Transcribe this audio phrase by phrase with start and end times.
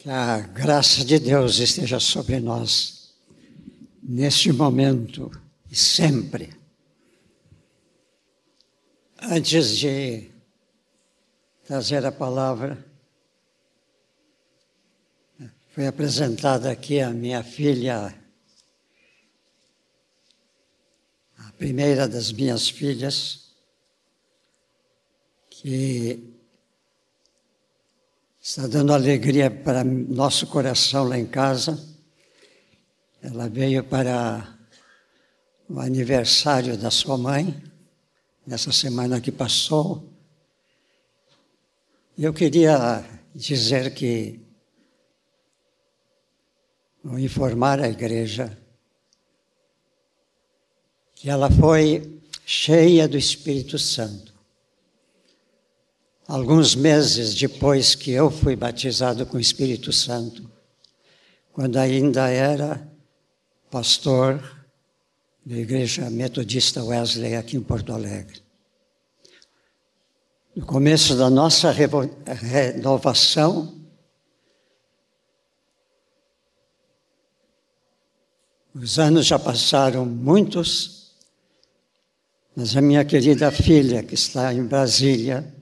[0.00, 3.12] Que a graça de Deus esteja sobre nós,
[4.02, 5.30] neste momento
[5.70, 6.56] e sempre.
[9.20, 10.30] Antes de
[11.64, 12.82] trazer a palavra,
[15.68, 18.18] foi apresentada aqui a minha filha,
[21.36, 23.50] a primeira das minhas filhas,
[25.50, 26.39] que
[28.42, 31.78] está dando alegria para nosso coração lá em casa.
[33.22, 34.58] Ela veio para
[35.68, 37.62] o aniversário da sua mãe,
[38.46, 40.08] nessa semana que passou.
[42.16, 44.40] Eu queria dizer que,
[47.18, 48.58] informar a igreja,
[51.14, 54.29] que ela foi cheia do Espírito Santo
[56.30, 60.48] alguns meses depois que eu fui batizado com o Espírito Santo,
[61.52, 62.88] quando ainda era
[63.68, 64.40] pastor
[65.44, 68.40] da Igreja Metodista Wesley aqui em Porto Alegre.
[70.54, 73.80] No começo da nossa renovação,
[78.72, 81.16] os anos já passaram muitos,
[82.54, 85.59] mas a minha querida filha, que está em Brasília,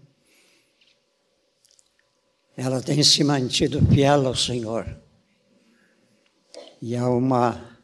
[2.60, 4.84] ela tem se mantido fiel ao Senhor.
[6.82, 7.78] E há uma.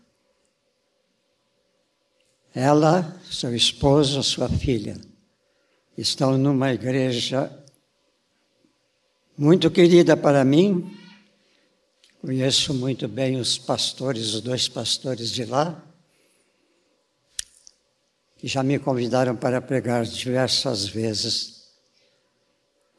[2.52, 5.00] Ela, seu esposo, sua filha,
[5.96, 7.56] estão numa igreja
[9.38, 10.92] muito querida para mim.
[12.20, 15.80] Conheço muito bem os pastores, os dois pastores de lá,
[18.38, 21.63] que já me convidaram para pregar diversas vezes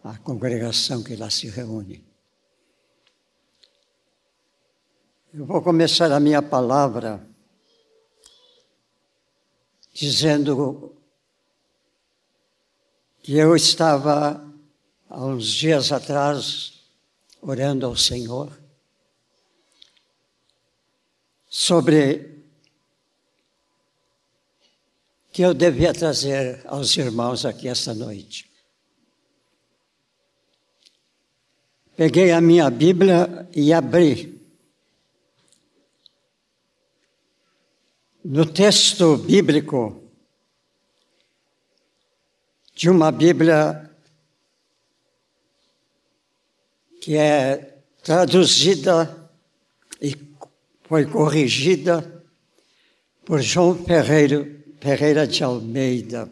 [0.05, 2.05] a congregação que lá se reúne.
[5.33, 7.27] Eu vou começar a minha palavra
[9.91, 10.95] dizendo
[13.23, 14.47] que eu estava
[15.09, 16.83] há uns dias atrás
[17.41, 18.55] orando ao Senhor
[21.49, 22.45] sobre
[25.31, 28.44] que eu devia trazer aos irmãos aqui esta noite.
[31.95, 34.37] Peguei a minha Bíblia e abri.
[38.23, 40.03] No texto bíblico
[42.73, 43.89] de uma Bíblia
[46.99, 49.31] que é traduzida
[50.01, 50.17] e
[50.83, 52.25] foi corrigida
[53.23, 54.45] por João Ferreira,
[54.81, 56.29] Ferreira de Almeida.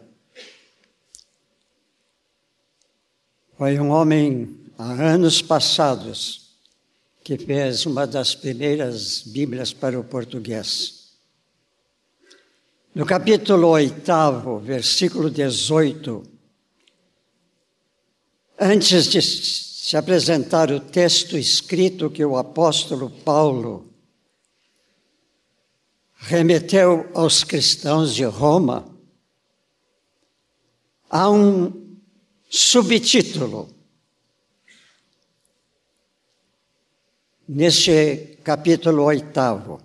[3.56, 6.44] Foi um homem há anos passados,
[7.22, 11.12] que fez uma das primeiras Bíblias para o português.
[12.94, 16.22] No capítulo 8, versículo 18,
[18.60, 23.90] antes de se apresentar o texto escrito que o apóstolo Paulo
[26.14, 28.86] remeteu aos cristãos de Roma,
[31.10, 31.98] há um
[32.48, 33.74] subtítulo
[37.48, 39.80] neste capítulo oitavo.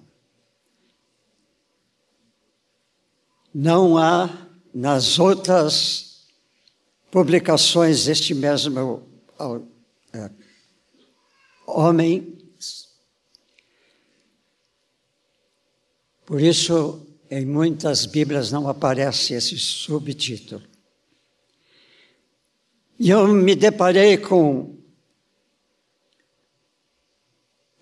[3.54, 6.28] Não há nas outras
[7.12, 9.08] publicações deste mesmo
[10.14, 10.30] é,
[11.66, 12.38] homem.
[16.26, 20.62] Por isso, em muitas Bíblias não aparece esse subtítulo.
[23.00, 24.79] E eu me deparei com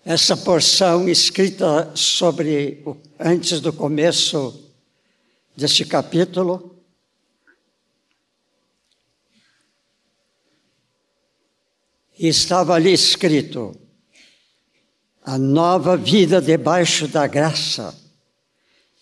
[0.08, 2.82] essa porção escrita sobre
[3.20, 4.72] antes do começo
[5.54, 6.82] deste capítulo.
[12.18, 13.78] E estava ali escrito:
[15.22, 17.94] a nova vida debaixo da graça,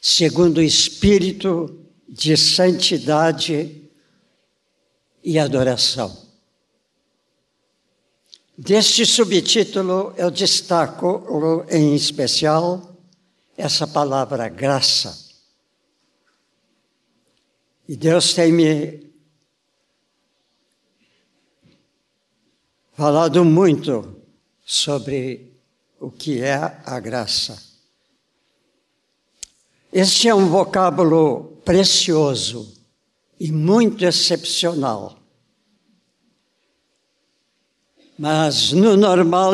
[0.02, 3.88] segundo o espírito de santidade
[5.22, 6.25] e adoração.
[8.58, 11.26] Deste subtítulo, eu destaco
[11.70, 12.96] em especial
[13.54, 15.26] essa palavra graça.
[17.86, 19.12] E Deus tem me
[22.94, 24.22] falado muito
[24.64, 25.52] sobre
[26.00, 27.62] o que é a graça.
[29.92, 32.74] Este é um vocábulo precioso
[33.38, 35.25] e muito excepcional
[38.18, 39.52] mas no normal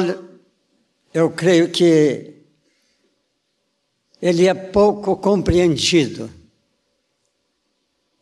[1.12, 2.32] eu creio que
[4.20, 6.30] ele é pouco compreendido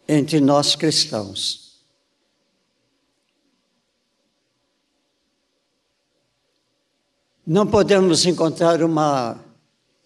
[0.08, 1.78] entre nós cristãos.
[7.46, 9.38] Não podemos encontrar uma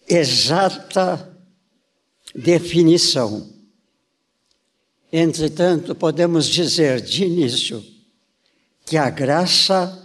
[0.07, 1.31] exata
[2.33, 3.49] definição.
[5.11, 7.85] Entretanto, podemos dizer de início
[8.85, 10.04] que a graça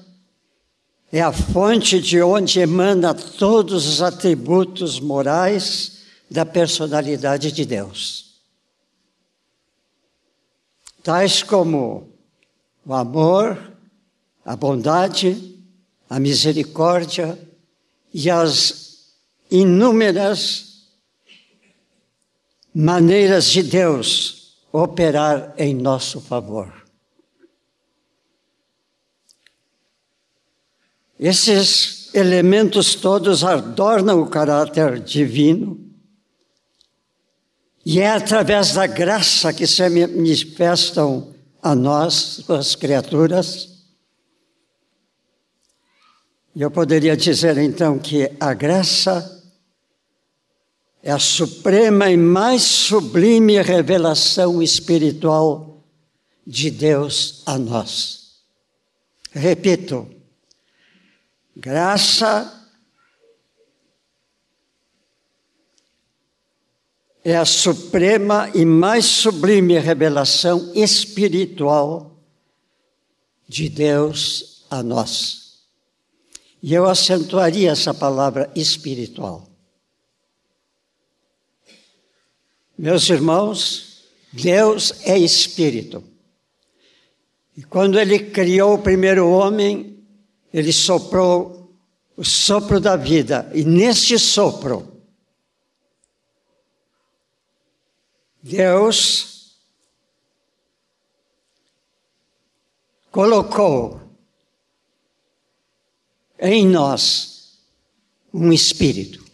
[1.13, 8.41] é a fonte de onde emana todos os atributos morais da personalidade de Deus.
[11.03, 12.09] Tais como
[12.87, 13.73] o amor,
[14.45, 15.59] a bondade,
[16.09, 17.39] a misericórdia
[18.15, 19.15] e as
[19.51, 20.85] inúmeras
[22.73, 26.80] maneiras de Deus operar em nosso favor.
[31.23, 35.79] Esses elementos todos adornam o caráter divino,
[37.85, 43.69] e é através da graça que se manifestam a nós, as criaturas.
[46.57, 49.45] Eu poderia dizer então que a graça
[51.03, 55.85] é a suprema e mais sublime revelação espiritual
[56.47, 58.41] de Deus a nós.
[59.33, 60.20] Repito,
[61.61, 62.59] Graça
[67.23, 72.19] é a suprema e mais sublime revelação espiritual
[73.47, 75.67] de Deus a nós.
[76.63, 79.47] E eu acentuaria essa palavra espiritual.
[82.79, 86.03] Meus irmãos, Deus é espírito.
[87.55, 90.00] E quando ele criou o primeiro homem,
[90.53, 91.75] ele soprou
[92.17, 95.01] o sopro da vida, e neste sopro,
[98.43, 99.57] Deus
[103.11, 104.01] colocou
[106.39, 107.59] em nós
[108.33, 109.30] um espírito.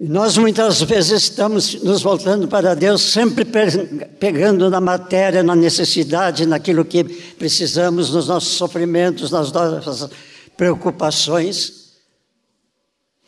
[0.00, 6.46] E nós muitas vezes estamos nos voltando para Deus, sempre pegando na matéria, na necessidade,
[6.46, 10.08] naquilo que precisamos, nos nossos sofrimentos, nas nossas
[10.56, 11.94] preocupações.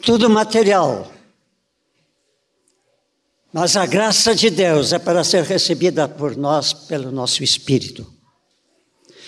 [0.01, 1.11] Tudo material.
[3.53, 8.07] Mas a graça de Deus é para ser recebida por nós pelo nosso espírito.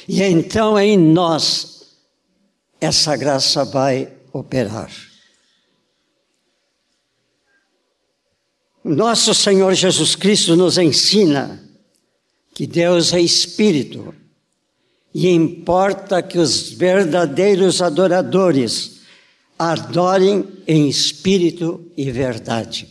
[0.07, 1.97] E então em nós
[2.81, 5.12] essa graça vai operar.
[8.85, 11.63] Nosso Senhor Jesus Cristo nos ensina
[12.53, 14.15] que Deus é Espírito
[15.15, 19.03] e importa que os verdadeiros adoradores
[19.59, 22.89] adorem em espírito e verdade.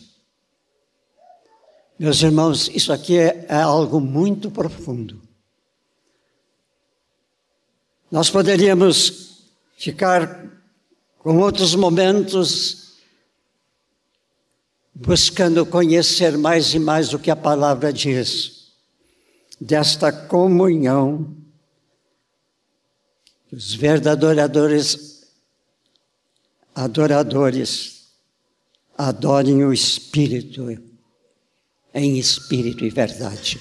[1.98, 5.20] Meus irmãos, isso aqui é, é algo muito profundo.
[8.10, 9.42] Nós poderíamos
[9.76, 10.46] ficar
[11.18, 12.91] com outros momentos
[14.94, 18.72] buscando conhecer mais e mais o que a palavra diz,
[19.60, 21.36] desta comunhão,
[23.52, 25.22] os verdadeiros
[26.74, 28.12] adoradores
[28.96, 30.70] adorem o Espírito
[31.94, 33.60] em espírito e verdade.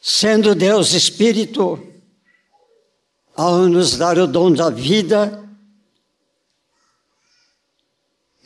[0.00, 1.86] Sendo Deus Espírito,
[3.36, 5.47] ao nos dar o dom da vida,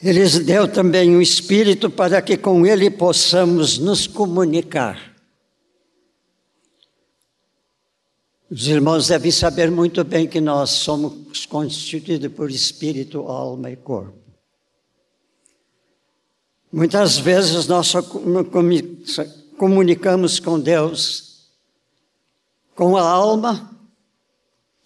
[0.03, 5.13] ele deu também um espírito para que com ele possamos nos comunicar.
[8.51, 14.19] Os irmãos devem saber muito bem que nós somos constituídos por espírito, alma e corpo.
[16.71, 17.93] Muitas vezes nós
[19.57, 21.33] comunicamos com Deus
[22.75, 23.71] com a alma,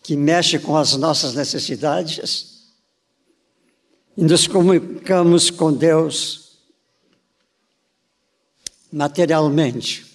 [0.03, 2.56] que mexe com as nossas necessidades,
[4.17, 6.59] e nos comunicamos com Deus
[8.91, 10.07] materialmente.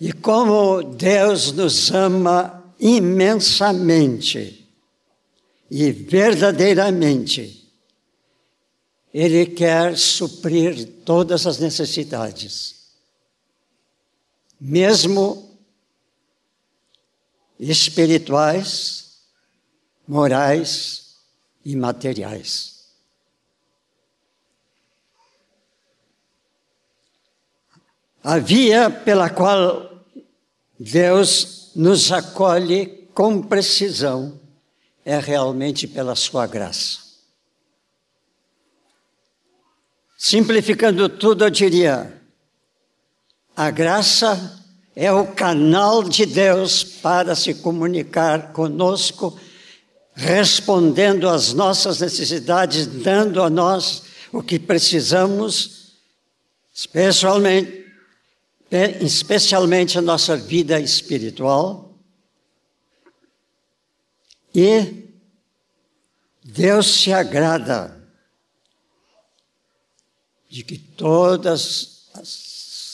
[0.00, 4.66] E como Deus nos ama imensamente
[5.70, 7.68] e verdadeiramente,
[9.12, 12.92] Ele quer suprir todas as necessidades,
[14.58, 15.58] mesmo
[17.58, 19.09] espirituais,
[20.10, 21.18] morais
[21.64, 22.80] e materiais.
[28.20, 30.04] A via pela qual
[30.76, 34.40] Deus nos acolhe com precisão,
[35.04, 36.98] é realmente pela Sua graça.
[40.18, 42.20] Simplificando tudo, eu diria:
[43.56, 44.60] a graça
[44.96, 49.38] é o canal de Deus para se comunicar conosco,
[50.20, 55.94] respondendo às nossas necessidades, dando a nós o que precisamos,
[56.74, 57.86] especialmente,
[59.00, 61.98] especialmente a nossa vida espiritual.
[64.54, 65.08] E
[66.44, 67.98] Deus se agrada
[70.50, 72.28] de que todos os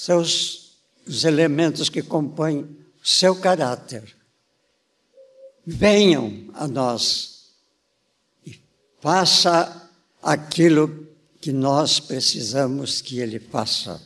[0.04, 0.66] seus
[1.06, 4.15] os elementos que compõem o seu caráter
[5.66, 7.50] venham a nós
[8.46, 8.60] e
[9.00, 9.90] faça
[10.22, 11.06] aquilo
[11.40, 14.00] que nós precisamos que ele faça.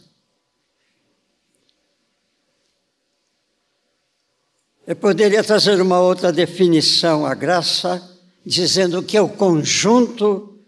[4.87, 8.03] Eu poderia trazer uma outra definição à graça,
[8.45, 10.59] dizendo que é o conjunto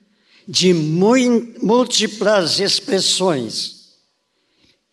[0.46, 3.82] de múltiplas expressões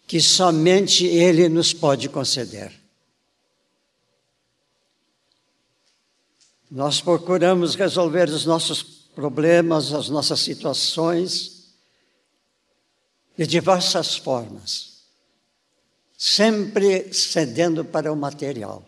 [0.07, 2.78] que somente Ele nos pode conceder.
[6.69, 8.83] Nós procuramos resolver os nossos
[9.15, 11.73] problemas, as nossas situações,
[13.37, 15.03] de diversas formas,
[16.17, 18.85] sempre cedendo para o material.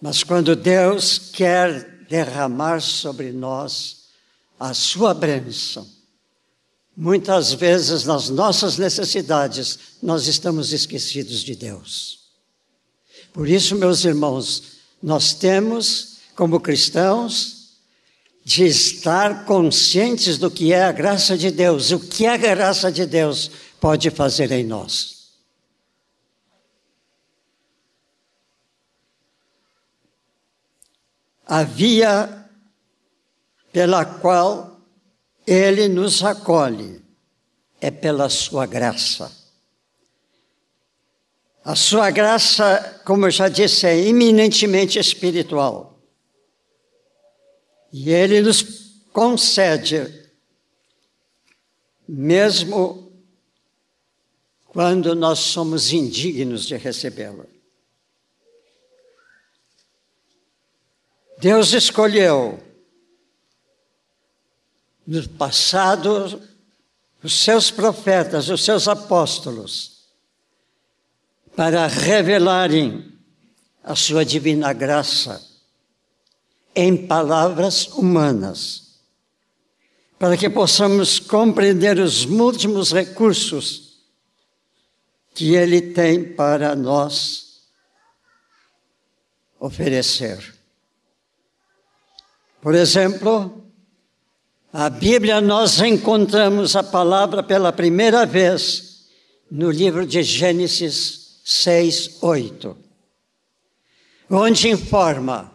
[0.00, 4.08] Mas quando Deus quer derramar sobre nós
[4.58, 5.86] a sua bênção,
[7.00, 12.18] Muitas vezes, nas nossas necessidades, nós estamos esquecidos de Deus.
[13.32, 17.78] Por isso, meus irmãos, nós temos, como cristãos,
[18.44, 23.04] de estar conscientes do que é a graça de Deus, o que a graça de
[23.04, 23.50] Deus
[23.80, 25.18] pode fazer em nós.
[31.46, 32.38] A via
[33.72, 34.80] pela qual
[35.46, 37.02] ele nos acolhe,
[37.80, 39.37] é pela sua graça.
[41.68, 46.00] A sua graça, como eu já disse, é eminentemente espiritual.
[47.92, 48.62] E ele nos
[49.12, 50.30] concede,
[52.08, 53.12] mesmo
[54.68, 57.44] quando nós somos indignos de recebê-la.
[61.38, 62.58] Deus escolheu
[65.06, 66.40] no passado,
[67.22, 69.97] os seus profetas, os seus apóstolos,
[71.58, 73.18] para revelarem
[73.82, 75.44] a sua divina graça
[76.72, 79.00] em palavras humanas,
[80.20, 84.04] para que possamos compreender os múltiplos recursos
[85.34, 87.64] que Ele tem para nós
[89.58, 90.54] oferecer.
[92.62, 93.64] Por exemplo,
[94.72, 99.08] a Bíblia nós encontramos a palavra pela primeira vez
[99.50, 102.76] no livro de Gênesis 6, 8,
[104.28, 105.50] onde informa: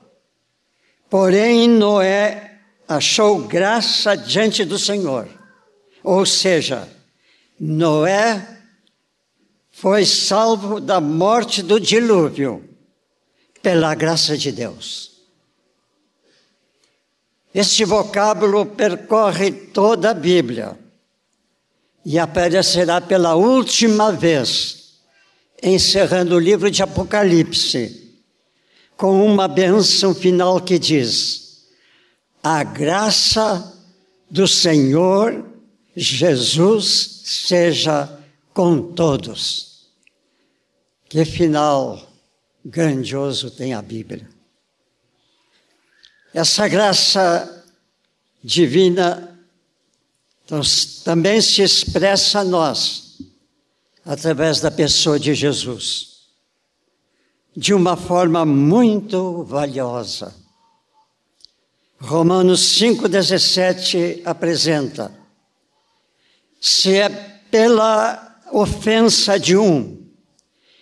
[1.08, 5.30] Porém, Noé achou graça diante do Senhor.
[6.04, 6.90] Ou seja,
[7.60, 8.60] Noé
[9.70, 12.68] foi salvo da morte do dilúvio
[13.62, 15.22] pela graça de Deus.
[17.54, 20.76] Este vocábulo percorre toda a Bíblia
[22.04, 24.83] e aparecerá pela última vez,
[25.64, 28.22] encerrando o livro de Apocalipse,
[28.98, 31.66] com uma bênção final que diz:
[32.44, 33.74] A graça
[34.30, 35.46] do Senhor
[35.96, 38.20] Jesus seja
[38.54, 39.88] com todos.
[41.08, 42.12] Que final
[42.66, 44.28] grandioso tem a Bíblia.
[46.34, 47.64] Essa graça
[48.44, 49.30] divina
[50.46, 50.62] então,
[51.06, 53.03] também se expressa a nós
[54.06, 56.24] através da pessoa de Jesus,
[57.56, 60.36] de uma forma muito valiosa.
[62.00, 65.12] Romanos 5,17 apresenta:
[66.60, 70.06] se é pela ofensa de um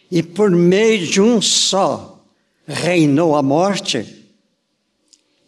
[0.09, 2.23] e por meio de um só
[2.65, 4.25] reinou a morte,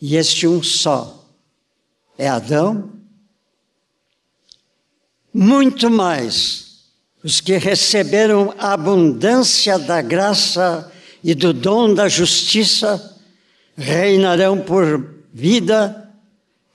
[0.01, 1.25] e este um só
[2.17, 2.91] é Adão,
[5.33, 6.72] muito mais
[7.23, 10.91] os que receberam a abundância da graça
[11.23, 13.17] e do dom da justiça
[13.77, 16.03] reinarão por vida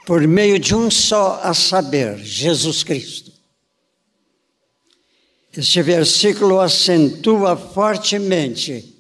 [0.09, 3.31] por meio de um só, a saber, Jesus Cristo.
[5.55, 8.97] Este versículo acentua fortemente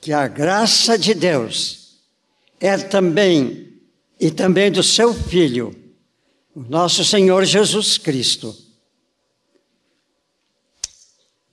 [0.00, 1.98] que a graça de Deus
[2.58, 3.68] é também,
[4.18, 5.76] e também do seu Filho,
[6.54, 8.56] o nosso Senhor Jesus Cristo.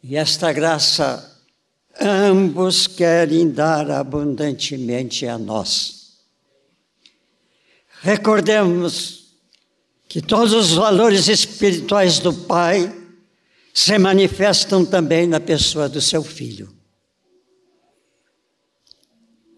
[0.03, 1.37] E esta graça
[1.99, 6.17] ambos querem dar abundantemente a nós.
[8.01, 9.33] Recordemos
[10.07, 12.95] que todos os valores espirituais do Pai
[13.73, 16.73] se manifestam também na pessoa do seu Filho.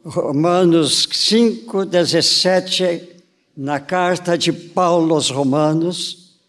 [0.03, 3.17] Romanos 5, 17,
[3.55, 6.39] na carta de Paulo aos Romanos,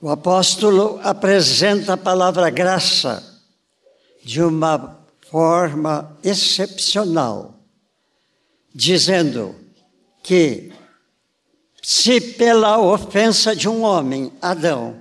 [0.00, 3.35] o apóstolo apresenta a palavra graça
[4.26, 7.60] de uma forma excepcional,
[8.74, 9.54] dizendo
[10.20, 10.72] que
[11.80, 14.98] se pela ofensa de um homem, Adão,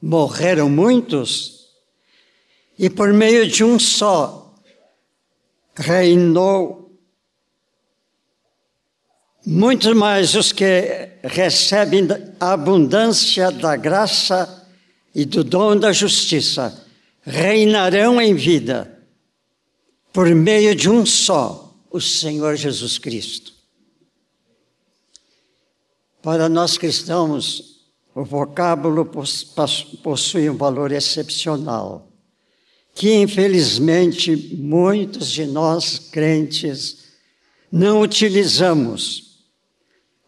[0.00, 1.70] morreram muitos,
[2.78, 4.54] e por meio de um só
[5.74, 6.94] reinou
[9.46, 12.06] muito mais os que recebem
[12.38, 14.68] a abundância da graça
[15.14, 16.89] e do dom da justiça
[17.22, 18.98] reinarão em vida
[20.12, 23.52] por meio de um só, o Senhor Jesus Cristo.
[26.22, 27.80] Para nós cristãos,
[28.14, 29.10] o vocábulo
[30.02, 32.08] possui um valor excepcional,
[32.94, 37.04] que infelizmente muitos de nós crentes
[37.70, 39.44] não utilizamos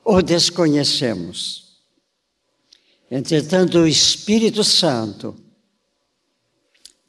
[0.05, 1.81] ou desconhecemos.
[3.11, 5.37] Entretanto, o Espírito Santo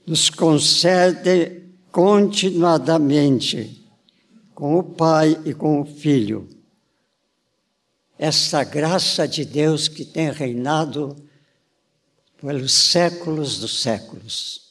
[0.05, 3.83] nos concede continuadamente
[4.53, 6.49] com o Pai e com o Filho.
[8.17, 11.15] Essa graça de Deus que tem reinado
[12.37, 14.61] pelos séculos dos séculos.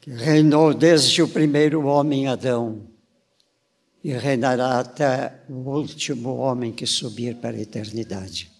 [0.00, 2.88] Que reinou desde o primeiro homem Adão
[4.02, 8.50] e reinará até o último homem que subir para a eternidade.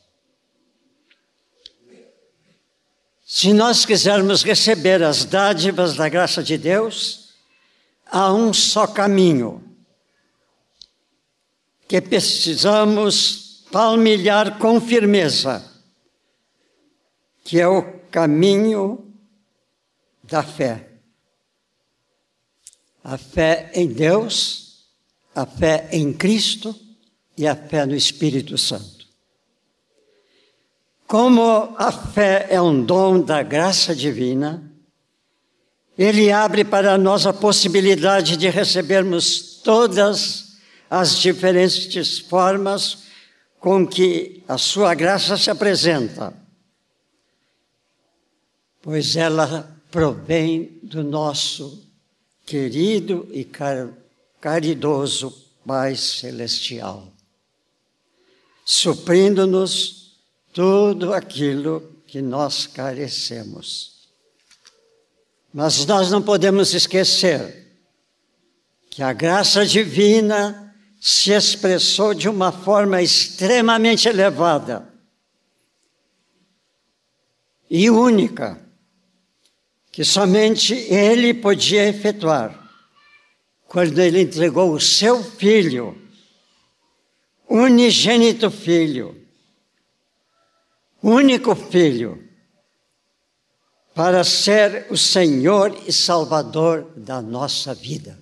[3.35, 7.31] Se nós quisermos receber as dádivas da graça de Deus,
[8.05, 9.65] há um só caminho
[11.89, 15.65] que precisamos palmilhar com firmeza,
[17.43, 19.11] que é o caminho
[20.23, 20.91] da fé.
[23.03, 24.91] A fé em Deus,
[25.35, 26.79] a fé em Cristo
[27.35, 28.92] e a fé no Espírito Santo.
[31.13, 34.73] Como a fé é um dom da graça divina,
[35.99, 40.57] ele abre para nós a possibilidade de recebermos todas
[40.89, 43.03] as diferentes formas
[43.61, 46.33] com que a sua graça se apresenta,
[48.81, 51.87] pois ela provém do nosso
[52.47, 53.47] querido e
[54.41, 55.31] caridoso
[55.67, 57.07] Pai Celestial,
[58.65, 60.02] suprindo-nos
[60.53, 64.09] tudo aquilo que nós carecemos.
[65.53, 67.63] Mas nós não podemos esquecer
[68.91, 74.89] que a graça divina se expressou de uma forma extremamente elevada
[77.69, 78.61] e única,
[79.91, 82.71] que somente Ele podia efetuar,
[83.67, 85.97] quando Ele entregou o seu Filho,
[87.49, 89.22] unigênito Filho,
[91.03, 92.23] único Filho,
[93.95, 98.19] para ser o Senhor e Salvador da nossa vida.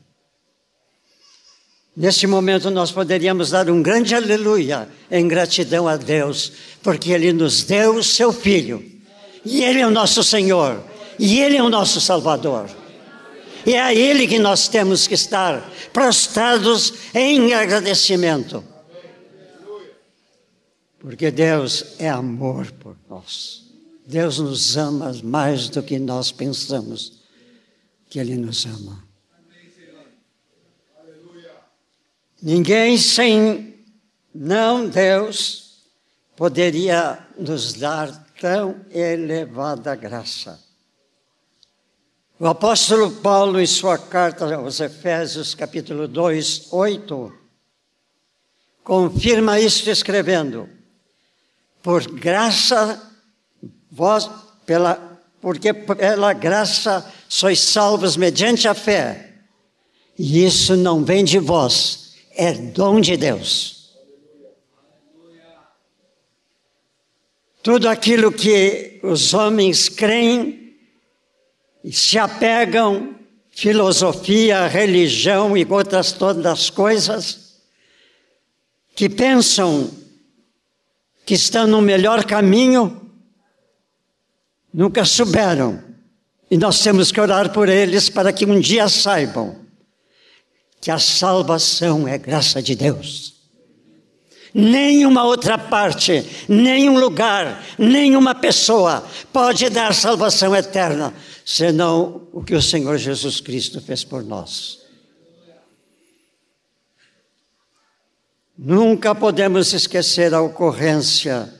[1.96, 7.62] Neste momento, nós poderíamos dar um grande aleluia em gratidão a Deus, porque Ele nos
[7.64, 8.82] deu o seu Filho,
[9.44, 10.82] e Ele é o nosso Senhor,
[11.18, 12.70] e Ele é o nosso Salvador.
[13.66, 18.64] E é a Ele que nós temos que estar prostrados em agradecimento.
[21.00, 23.64] Porque Deus é amor por nós.
[24.06, 27.22] Deus nos ama mais do que nós pensamos
[28.08, 29.02] que Ele nos ama.
[32.42, 33.84] Ninguém sem
[34.34, 35.84] não Deus
[36.36, 40.60] poderia nos dar tão elevada graça.
[42.38, 47.32] O apóstolo Paulo, em sua carta aos Efésios, capítulo 2, 8,
[48.82, 50.79] confirma isso escrevendo:
[51.82, 53.00] por graça,
[53.90, 54.28] vós,
[54.66, 59.34] pela, porque pela graça sois salvos mediante a fé.
[60.18, 63.80] E isso não vem de vós, é dom de Deus.
[67.62, 70.74] Tudo aquilo que os homens creem
[71.84, 73.14] e se apegam,
[73.50, 77.60] filosofia, religião e outras todas as coisas,
[78.94, 79.90] que pensam
[81.30, 83.08] que estão no melhor caminho,
[84.74, 85.80] nunca souberam.
[86.50, 89.54] E nós temos que orar por eles para que um dia saibam
[90.80, 93.34] que a salvação é graça de Deus.
[94.52, 101.14] Nenhuma outra parte, nenhum lugar, nenhuma pessoa pode dar salvação eterna,
[101.44, 104.79] senão o que o Senhor Jesus Cristo fez por nós.
[108.62, 111.50] Nunca podemos esquecer a ocorrência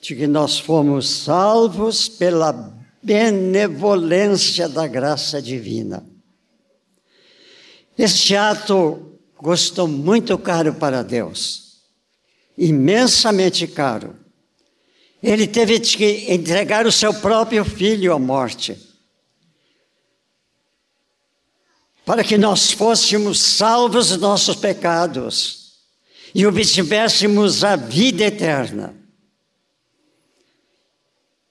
[0.00, 6.06] de que nós fomos salvos pela benevolência da graça divina.
[7.98, 11.80] Este ato custou muito caro para Deus,
[12.56, 14.14] imensamente caro.
[15.20, 18.78] Ele teve que entregar o seu próprio filho à morte,
[22.06, 25.61] para que nós fôssemos salvos dos nossos pecados
[26.34, 28.94] e obtivéssemos a vida eterna.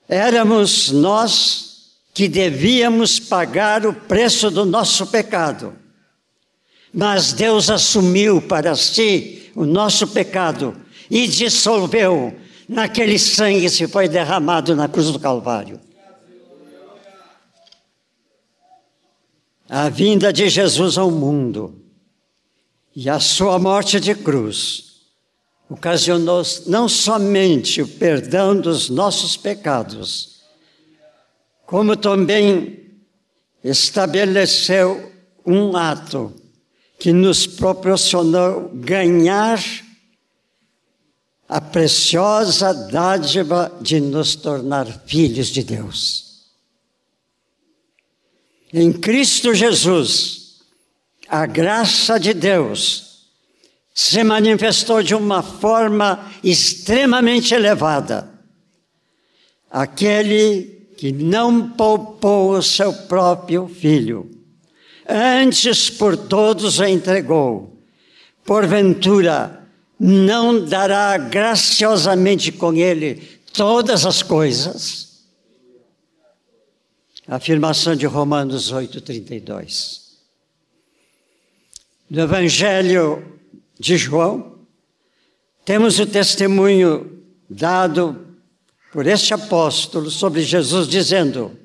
[0.07, 1.71] Éramos nós
[2.13, 5.73] que devíamos pagar o preço do nosso pecado.
[6.93, 10.75] Mas Deus assumiu para si o nosso pecado
[11.09, 12.35] e dissolveu
[12.67, 15.79] naquele sangue que foi derramado na cruz do Calvário.
[19.69, 21.81] A vinda de Jesus ao mundo
[22.95, 24.91] e a sua morte de cruz
[25.69, 30.41] ocasionou não somente o perdão dos nossos pecados,
[31.65, 32.91] como também
[33.63, 35.12] estabeleceu
[35.45, 36.34] um ato
[36.99, 39.60] que nos proporcionou ganhar
[41.47, 46.49] a preciosa dádiva de nos tornar filhos de Deus.
[48.73, 50.40] Em Cristo Jesus,
[51.31, 53.29] a graça de Deus
[53.93, 58.29] se manifestou de uma forma extremamente elevada.
[59.69, 64.29] Aquele que não poupou o seu próprio filho,
[65.07, 67.81] antes por todos o entregou,
[68.43, 69.65] porventura
[69.97, 73.15] não dará graciosamente com ele
[73.53, 75.21] todas as coisas?
[77.25, 80.00] Afirmação de Romanos 8,32
[82.12, 83.39] do Evangelho
[83.80, 84.60] de João,
[85.63, 88.36] temos o testemunho dado
[88.91, 91.58] por este apóstolo sobre Jesus, dizendo: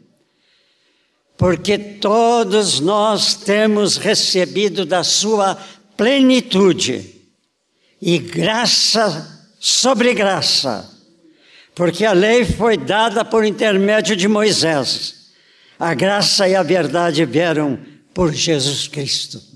[1.36, 5.58] Porque todos nós temos recebido da Sua
[5.96, 7.24] plenitude
[8.00, 10.88] e graça sobre graça,
[11.74, 15.32] porque a lei foi dada por intermédio de Moisés,
[15.76, 17.80] a graça e a verdade vieram
[18.14, 19.55] por Jesus Cristo.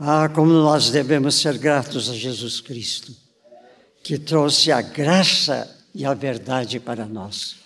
[0.00, 3.12] Ah, como nós devemos ser gratos a Jesus Cristo,
[4.04, 7.56] que trouxe a graça e a verdade para nós.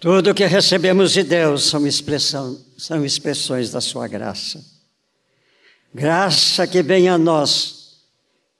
[0.00, 4.62] Tudo que recebemos de Deus são, expressão, são expressões da Sua graça.
[5.94, 8.00] Graça que vem a nós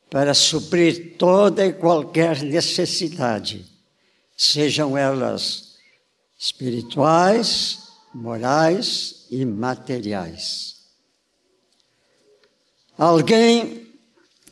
[0.08, 3.66] para suprir toda e qualquer necessidade,
[4.36, 5.74] sejam elas
[6.38, 7.80] espirituais,
[8.14, 10.76] morais e materiais.
[12.96, 13.86] Alguém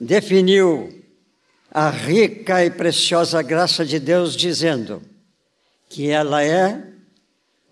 [0.00, 1.02] definiu
[1.70, 5.02] a rica e preciosa graça de Deus dizendo
[5.88, 6.92] que ela é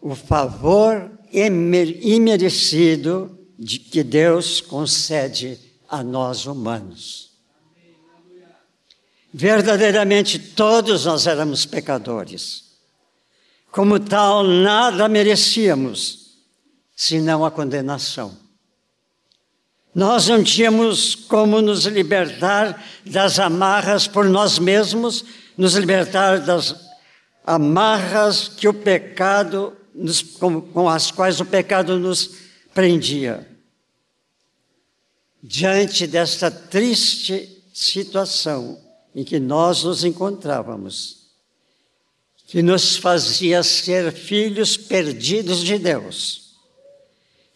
[0.01, 7.31] o favor imerecido de que Deus concede a nós humanos.
[9.33, 12.73] Verdadeiramente todos nós éramos pecadores.
[13.71, 16.22] Como tal, nada merecíamos
[16.95, 18.37] senão a condenação.
[19.95, 25.25] Nós não tínhamos como nos libertar das amarras por nós mesmos,
[25.57, 26.75] nos libertar das
[27.45, 32.31] amarras que o pecado, nos, com, com as quais o pecado nos
[32.73, 33.47] prendia.
[35.43, 38.81] Diante desta triste situação
[39.15, 41.27] em que nós nos encontrávamos,
[42.47, 46.42] que nos fazia ser filhos perdidos de Deus,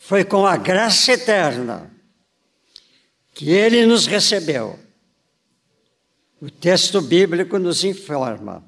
[0.06, 1.90] foi com a graça eterna
[3.34, 4.78] que ele nos recebeu.
[6.40, 8.64] O texto bíblico nos informa,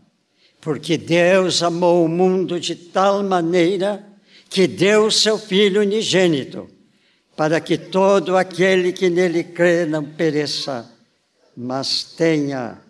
[0.60, 4.04] porque Deus amou o mundo de tal maneira
[4.50, 6.68] que deu seu Filho unigênito,
[7.36, 10.92] para que todo aquele que nele crê não pereça,
[11.56, 12.82] mas tenha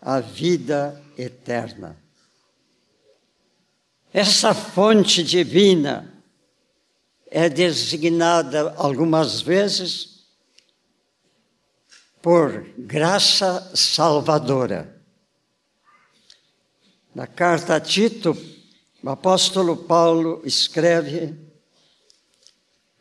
[0.00, 1.96] a vida eterna.
[4.14, 6.15] Essa fonte divina
[7.28, 10.26] é designada algumas vezes
[12.22, 15.00] por graça salvadora.
[17.14, 18.36] Na carta a Tito,
[19.02, 21.34] o apóstolo Paulo escreve,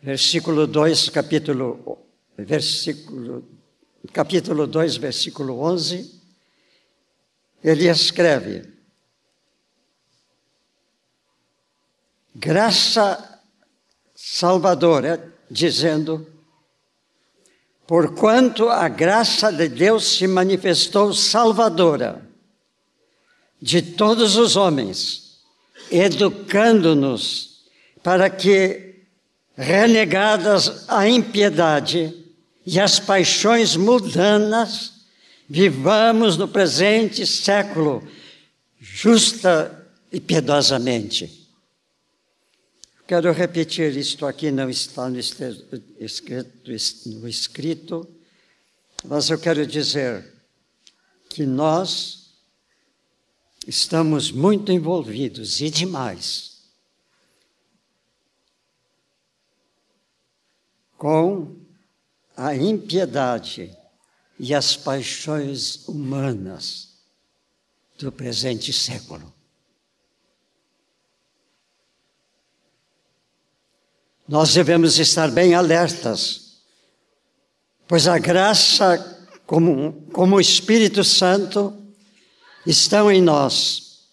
[0.01, 2.05] versículo 2, capítulo,
[2.38, 3.43] versículo,
[4.13, 6.21] capítulo 2, versículo 11,
[7.63, 8.71] ele escreve:
[12.35, 13.35] graça
[14.27, 16.27] salvadora, dizendo:
[17.85, 22.27] Porquanto a graça de Deus se manifestou salvadora
[23.61, 25.38] de todos os homens,
[25.91, 27.65] educando-nos
[28.01, 28.95] para que,
[29.55, 32.11] renegadas a impiedade
[32.65, 35.05] e as paixões mundanas,
[35.47, 38.03] vivamos no presente século
[38.79, 41.44] justa e piedosamente
[43.07, 45.79] Quero repetir isto aqui, não está no escrito,
[47.05, 48.15] no escrito,
[49.03, 50.33] mas eu quero dizer
[51.29, 52.31] que nós
[53.67, 56.63] estamos muito envolvidos e demais
[60.97, 61.55] com
[62.35, 63.71] a impiedade
[64.39, 66.95] e as paixões humanas
[67.99, 69.35] do presente século.
[74.27, 76.57] Nós devemos estar bem alertas,
[77.88, 81.85] pois a graça, como, como o Espírito Santo,
[82.65, 84.07] estão em nós,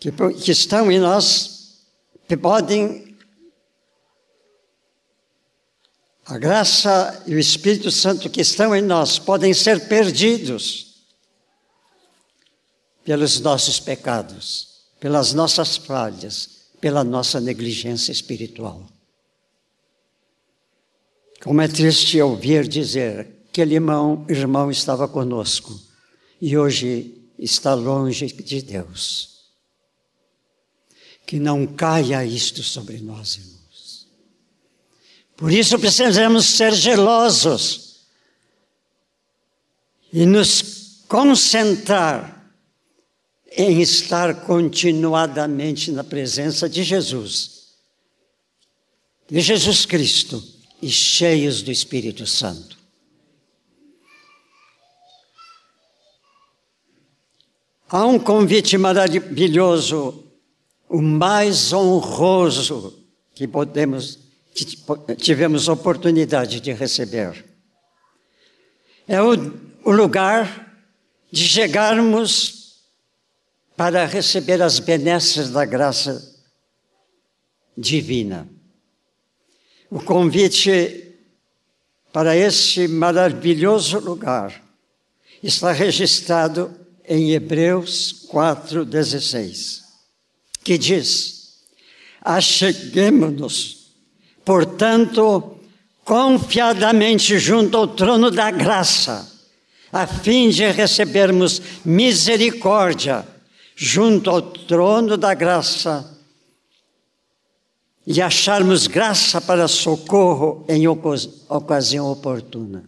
[0.00, 1.84] que, que estão em nós,
[2.26, 3.16] que podem.
[6.26, 11.04] A graça e o Espírito Santo que estão em nós podem ser perdidos
[13.04, 18.86] pelos nossos pecados, pelas nossas falhas, pela nossa negligência espiritual.
[21.42, 25.80] Como é triste ouvir dizer que aquele irmão, irmão estava conosco
[26.38, 29.46] e hoje está longe de Deus.
[31.26, 34.06] Que não caia isto sobre nós, irmãos.
[35.38, 38.04] Por isso precisamos ser gelosos
[40.12, 42.33] e nos concentrar
[43.56, 47.68] em estar continuadamente na presença de Jesus,
[49.28, 50.42] de Jesus Cristo
[50.82, 52.76] e cheios do Espírito Santo.
[57.88, 60.24] Há um convite maravilhoso,
[60.88, 62.98] o mais honroso
[63.34, 64.18] que podemos,
[64.52, 64.64] que
[65.16, 67.44] tivemos oportunidade de receber.
[69.06, 69.32] É o,
[69.84, 70.72] o lugar
[71.30, 72.63] de chegarmos
[73.76, 76.34] para receber as benesses da graça
[77.76, 78.48] divina.
[79.90, 81.14] O convite
[82.12, 84.62] para esse maravilhoso lugar
[85.42, 86.72] está registrado
[87.06, 89.82] em Hebreus 4,16,
[90.62, 91.58] que diz:
[92.22, 93.88] Acheguemos-nos,
[94.44, 95.58] portanto,
[96.04, 99.30] confiadamente junto ao trono da graça,
[99.92, 103.33] a fim de recebermos misericórdia
[103.74, 106.18] junto ao trono da graça
[108.06, 112.84] e acharmos graça para socorro em ocasião oportuna.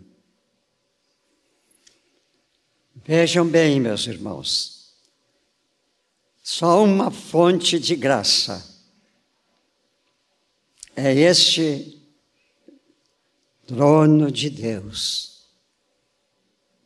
[3.05, 4.93] Vejam bem, meus irmãos,
[6.43, 8.77] só uma fonte de graça
[10.97, 12.03] é este
[13.67, 15.45] trono de Deus,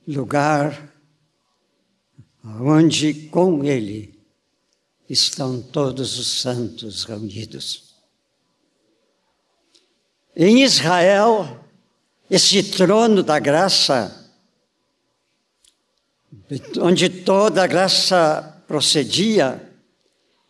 [0.06, 0.89] lugar
[2.44, 4.18] onde com ele
[5.08, 7.94] estão todos os santos reunidos.
[10.34, 11.64] Em Israel,
[12.30, 14.30] esse trono da graça,
[16.80, 19.68] onde toda a graça procedia,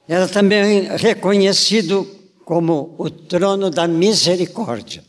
[0.06, 2.04] era também reconhecido
[2.44, 5.04] como o trono da misericórdia.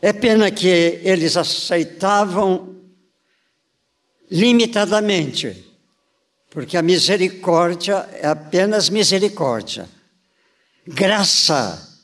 [0.00, 2.75] É pena que eles aceitavam
[4.30, 5.64] limitadamente,
[6.50, 9.88] porque a misericórdia é apenas misericórdia.
[10.86, 12.00] Graça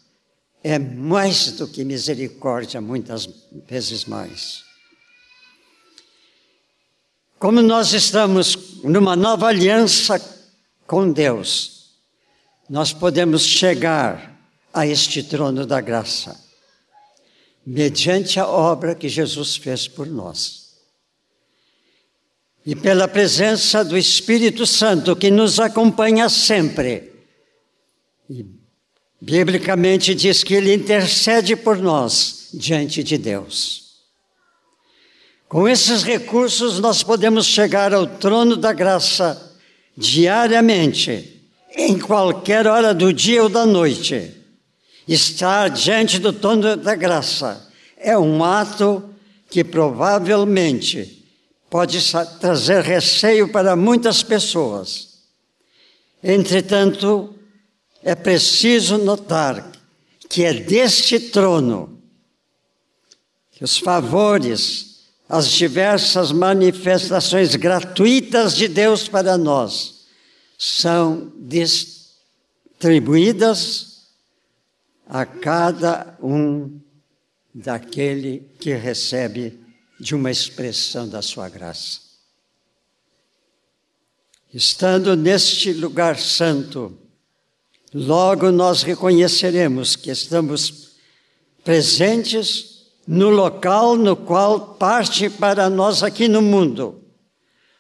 [0.63, 3.29] é mais do que misericórdia, muitas
[3.69, 4.63] vezes mais.
[7.39, 10.21] Como nós estamos numa nova aliança
[10.87, 11.97] com Deus,
[12.69, 14.41] nós podemos chegar
[14.73, 16.41] a este trono da graça.
[17.65, 20.62] mediante a obra que Jesus fez por nós.
[22.65, 27.13] E pela presença do Espírito Santo que nos acompanha sempre.
[28.31, 28.47] E,
[29.21, 33.83] biblicamente diz que ele intercede por nós diante de Deus.
[35.49, 39.53] Com esses recursos, nós podemos chegar ao trono da graça
[39.97, 41.43] diariamente,
[41.77, 44.35] em qualquer hora do dia ou da noite.
[45.07, 49.11] Estar diante do trono da graça é um ato
[49.51, 51.22] que provavelmente
[51.73, 51.99] pode
[52.39, 55.23] trazer receio para muitas pessoas.
[56.23, 57.35] Entretanto,
[58.03, 59.73] é preciso notar
[60.29, 61.99] que é deste trono
[63.53, 70.03] que os favores, as diversas manifestações gratuitas de Deus para nós
[70.59, 74.11] são distribuídas
[75.07, 76.79] a cada um
[77.55, 79.62] daquele que recebe
[80.03, 82.01] de uma expressão da sua graça.
[84.53, 86.99] Estando neste lugar santo,
[87.95, 90.97] logo nós reconheceremos que estamos
[91.63, 97.01] presentes no local no qual parte para nós aqui no mundo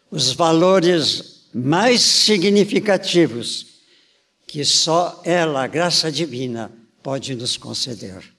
[0.08, 3.66] os valores mais significativos
[4.46, 6.70] que só ela, a graça divina,
[7.02, 8.31] pode nos conceder.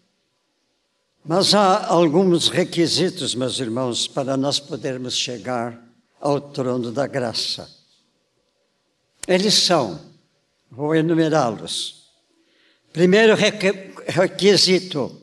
[1.25, 5.81] Mas há alguns requisitos, meus irmãos, para nós podermos chegar
[6.19, 7.73] ao trono da graça.
[9.25, 10.01] Eles são,
[10.69, 12.09] vou enumerá-los.
[12.91, 13.35] Primeiro
[14.05, 15.17] requisito,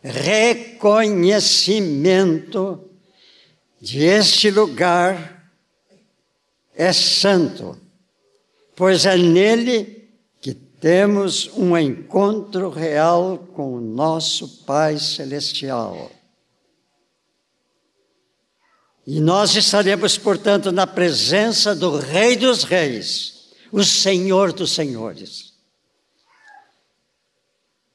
[0.00, 2.88] reconhecimento
[3.80, 5.50] de este lugar
[6.72, 7.76] é santo,
[8.76, 10.01] pois é nele
[10.82, 16.10] temos um encontro real com o nosso Pai Celestial.
[19.06, 25.54] E nós estaremos, portanto, na presença do Rei dos Reis, o Senhor dos Senhores.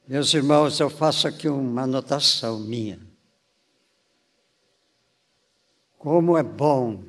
[0.08, 3.06] Meus irmãos, eu faço aqui uma anotação minha.
[5.98, 7.04] Como é bom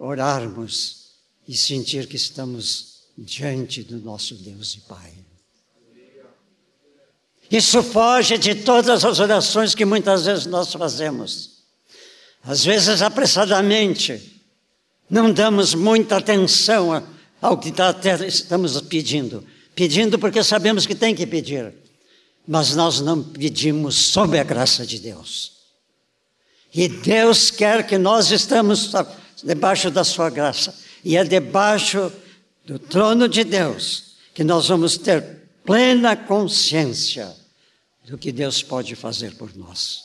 [0.00, 1.12] orarmos
[1.46, 5.12] e sentir que estamos diante do nosso Deus e Pai.
[7.50, 11.62] Isso foge de todas as orações que muitas vezes nós fazemos.
[12.42, 14.42] Às vezes apressadamente,
[15.08, 17.06] não damos muita atenção
[17.40, 17.94] ao que tá
[18.26, 19.44] estamos pedindo.
[19.74, 21.74] Pedindo porque sabemos que tem que pedir
[22.46, 25.52] mas nós não pedimos sob a graça de Deus.
[26.74, 28.90] E Deus quer que nós estamos
[29.42, 30.76] debaixo da sua graça.
[31.04, 32.12] E é debaixo
[32.70, 37.34] do trono de Deus que nós vamos ter plena consciência
[38.04, 40.04] do que Deus pode fazer por nós.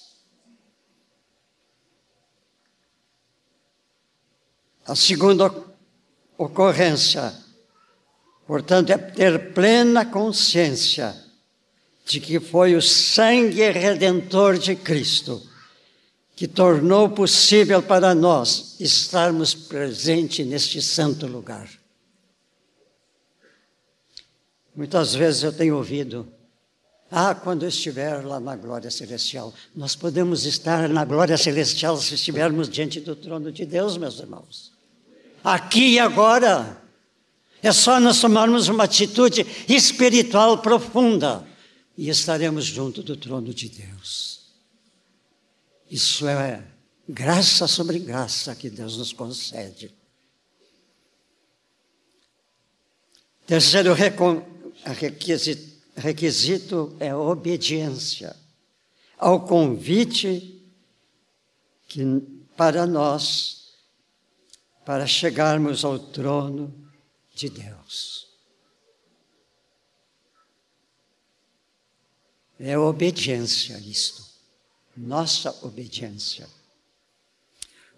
[4.83, 5.53] A segunda
[6.39, 7.35] ocorrência,
[8.47, 11.15] portanto, é ter plena consciência
[12.03, 15.39] de que foi o sangue redentor de Cristo
[16.35, 21.84] que tornou possível para nós estarmos presentes neste santo lugar.
[24.75, 26.27] Muitas vezes eu tenho ouvido,
[27.09, 32.67] ah, quando estiver lá na glória celestial, nós podemos estar na glória celestial se estivermos
[32.67, 34.73] diante do trono de Deus, meus irmãos.
[35.43, 36.81] Aqui e agora.
[37.63, 41.43] É só nós tomarmos uma atitude espiritual profunda
[41.97, 44.51] e estaremos junto do trono de Deus.
[45.89, 46.63] Isso é
[47.07, 49.91] graça sobre graça que Deus nos concede.
[53.47, 53.93] Terceiro
[54.85, 58.35] requisito, requisito é obediência
[59.17, 60.61] ao convite
[61.87, 62.03] que
[62.55, 63.73] para nós,
[64.85, 66.73] para chegarmos ao trono
[67.33, 68.27] de Deus.
[72.59, 74.23] É obediência isto.
[74.95, 76.47] Nossa obediência.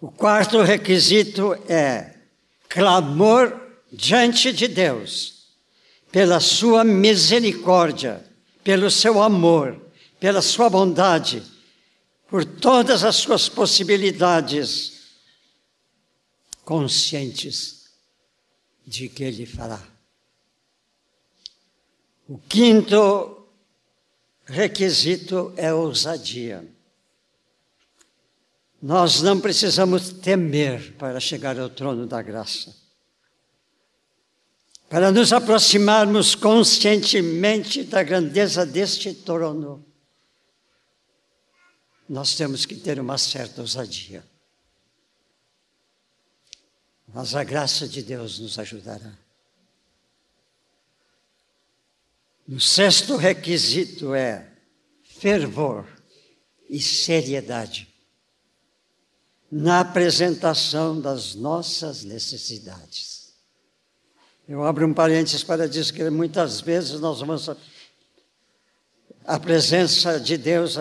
[0.00, 2.16] O quarto requisito é
[2.68, 3.60] clamor
[3.92, 5.37] diante de Deus,
[6.10, 8.24] pela sua misericórdia,
[8.64, 9.80] pelo seu amor,
[10.18, 11.42] pela sua bondade,
[12.28, 14.98] por todas as suas possibilidades,
[16.64, 17.88] conscientes
[18.86, 19.82] de que Ele fará.
[22.28, 23.46] O quinto
[24.44, 26.66] requisito é ousadia.
[28.80, 32.87] Nós não precisamos temer para chegar ao trono da graça.
[34.88, 39.84] Para nos aproximarmos conscientemente da grandeza deste trono,
[42.08, 44.24] nós temos que ter uma certa ousadia.
[47.06, 49.12] Mas a graça de Deus nos ajudará.
[52.48, 54.50] O sexto requisito é
[55.02, 55.86] fervor
[56.68, 57.86] e seriedade
[59.52, 63.17] na apresentação das nossas necessidades.
[64.48, 67.50] Eu abro um parênteses para dizer que muitas vezes nós vamos
[69.26, 70.78] à presença de Deus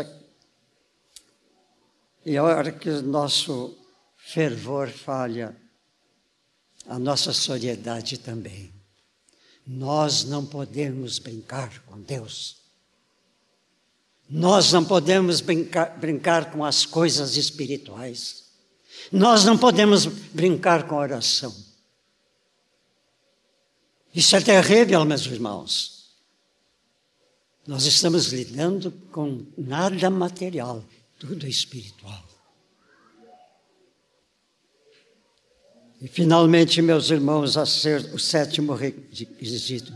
[2.25, 3.77] e a hora que o nosso
[4.15, 5.53] fervor falha,
[6.87, 8.73] a nossa seriedade também.
[9.65, 12.61] Nós não podemos brincar com Deus.
[14.29, 18.45] Nós não podemos brincar, brincar com as coisas espirituais.
[19.11, 21.66] Nós não podemos brincar com a oração.
[24.13, 25.97] Isso é terrível, meus irmãos.
[27.67, 30.83] Nós estamos lidando com nada material,
[31.19, 32.23] tudo espiritual.
[35.99, 39.93] E finalmente, meus irmãos, a ser o sétimo requisito,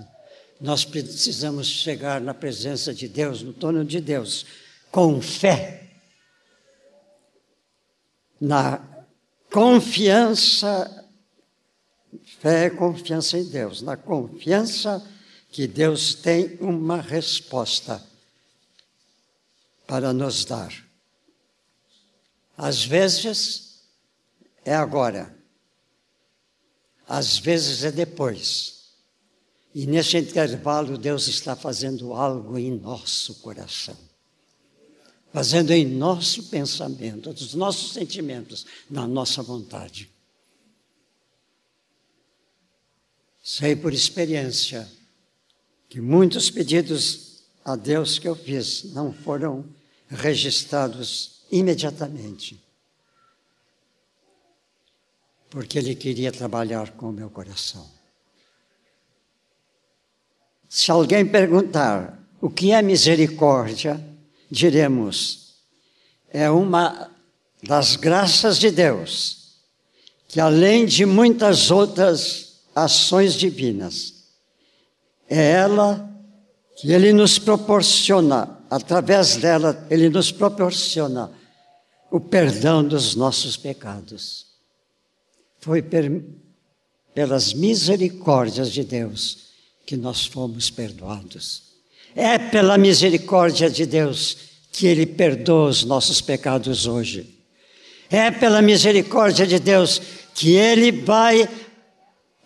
[0.59, 4.45] nós precisamos chegar na presença de Deus, no trono de Deus,
[4.91, 5.91] com fé,
[8.39, 8.81] na
[9.51, 11.00] confiança,
[12.41, 15.05] fé é confiança em Deus, na confiança
[15.49, 18.03] que Deus tem uma resposta
[19.87, 20.73] para nos dar.
[22.57, 23.81] Às vezes
[24.65, 25.41] é agora
[27.11, 28.83] às vezes é depois.
[29.73, 33.97] E nesse intervalo, Deus está fazendo algo em nosso coração,
[35.33, 40.09] fazendo em nosso pensamento, dos nossos sentimentos, na nossa vontade.
[43.41, 44.87] Sei por experiência
[45.89, 49.65] que muitos pedidos a Deus que eu fiz não foram
[50.09, 52.61] registrados imediatamente
[55.51, 57.85] porque Ele queria trabalhar com o meu coração.
[60.67, 64.01] Se alguém perguntar o que é misericórdia,
[64.49, 65.57] diremos:
[66.29, 67.11] é uma
[67.61, 69.57] das graças de Deus,
[70.29, 74.21] que além de muitas outras ações divinas,
[75.29, 76.09] é ela
[76.75, 81.31] que Ele nos proporciona, através dela, Ele nos proporciona
[82.09, 84.47] o perdão dos nossos pecados.
[85.59, 86.11] Foi per,
[87.13, 89.51] pelas misericórdias de Deus
[89.85, 91.63] que nós fomos perdoados.
[92.15, 94.37] É pela misericórdia de Deus
[94.71, 97.39] que Ele perdoa os nossos pecados hoje.
[98.09, 100.01] É pela misericórdia de Deus
[100.33, 101.47] que Ele vai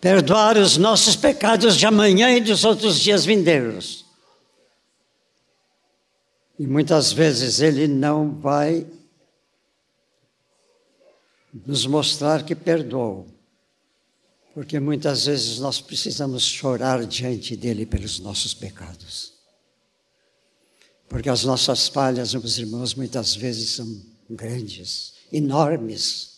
[0.00, 4.04] perdoar os nossos pecados de amanhã e dos outros dias vindeiros.
[6.58, 8.86] E muitas vezes Ele não vai
[11.64, 13.26] nos mostrar que perdoou.
[14.54, 19.34] Porque muitas vezes nós precisamos chorar diante dele pelos nossos pecados.
[21.08, 26.35] Porque as nossas falhas, meus irmãos, muitas vezes são grandes, enormes.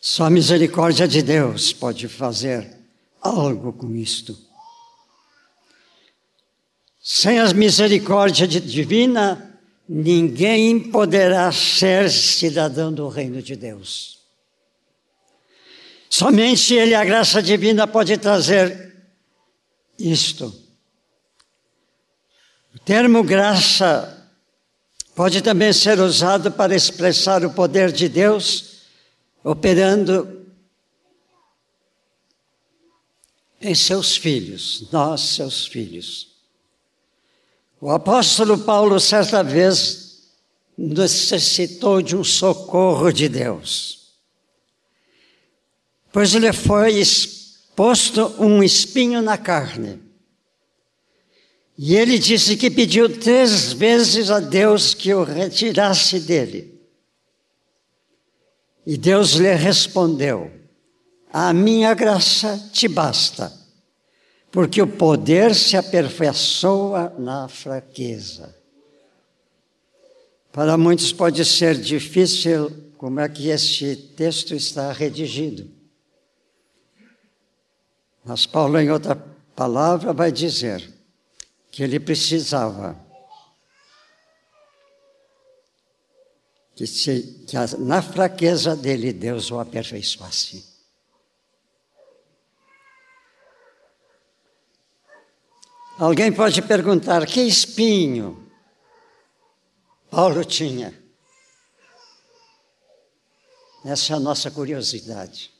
[0.00, 2.74] Só a misericórdia de Deus pode fazer
[3.20, 4.36] algo com isto.
[7.02, 14.20] Sem a misericórdia divina, ninguém poderá ser cidadão do reino de Deus.
[16.08, 18.96] Somente Ele, a graça divina, pode trazer
[19.98, 20.46] isto.
[22.74, 24.26] O termo graça
[25.14, 28.69] pode também ser usado para expressar o poder de Deus
[29.42, 30.46] operando
[33.60, 36.28] em seus filhos, nós, seus filhos.
[37.80, 40.30] O apóstolo Paulo, certa vez,
[40.76, 44.14] necessitou de um socorro de Deus,
[46.12, 47.02] pois lhe foi
[47.76, 50.00] posto um espinho na carne.
[51.78, 56.69] E ele disse que pediu três vezes a Deus que o retirasse dele.
[58.90, 60.50] E Deus lhe respondeu:
[61.32, 63.52] A minha graça te basta
[64.50, 68.52] porque o poder se aperfeiçoa na fraqueza.
[70.50, 72.68] Para muitos pode ser difícil
[72.98, 75.70] como é que este texto está redigido.
[78.24, 79.14] Mas Paulo, em outra
[79.54, 80.92] palavra, vai dizer
[81.70, 82.98] que ele precisava
[86.80, 90.64] que, se, que na fraqueza dele Deus o aperfeiçoasse.
[95.98, 98.50] Alguém pode perguntar: que espinho?
[100.10, 100.98] Paulo tinha.
[103.84, 105.52] Essa é a nossa curiosidade.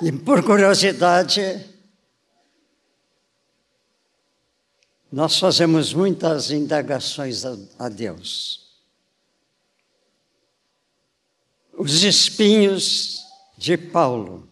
[0.00, 1.42] E por curiosidade,
[5.12, 8.72] nós fazemos muitas indagações a, a Deus.
[11.76, 13.22] Os espinhos
[13.58, 14.48] de Paulo,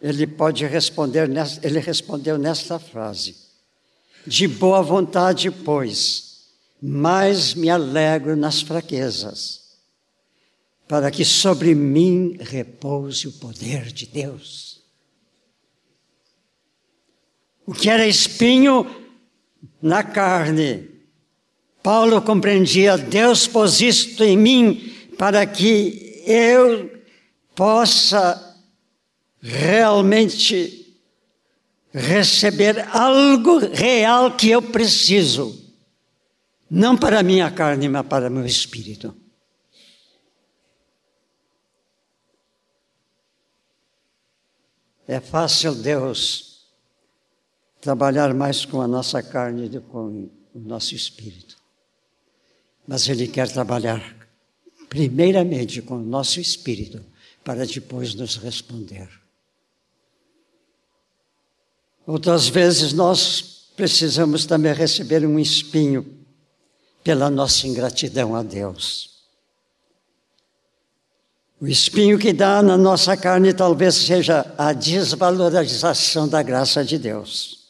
[0.00, 1.28] ele pode responder,
[1.62, 3.36] ele respondeu nesta frase:
[4.26, 6.48] De boa vontade, pois,
[6.80, 9.62] mais me alegro nas fraquezas
[10.88, 14.82] para que sobre mim repouse o poder de Deus.
[17.64, 19.01] O que era espinho
[19.80, 20.90] na carne,
[21.82, 26.90] Paulo compreendia, Deus pôs isto em mim para que eu
[27.54, 28.56] possa
[29.40, 30.96] realmente
[31.92, 35.60] receber algo real que eu preciso,
[36.70, 39.14] não para a minha carne, mas para meu espírito.
[45.06, 46.51] É fácil Deus
[47.82, 51.56] trabalhar mais com a nossa carne do que com o nosso espírito.
[52.86, 54.00] Mas Ele quer trabalhar
[54.88, 57.04] primeiramente com o nosso espírito
[57.42, 59.08] para depois nos responder.
[62.06, 66.06] Outras vezes nós precisamos também receber um espinho
[67.02, 69.10] pela nossa ingratidão a Deus.
[71.60, 77.61] O espinho que dá na nossa carne talvez seja a desvalorização da graça de Deus,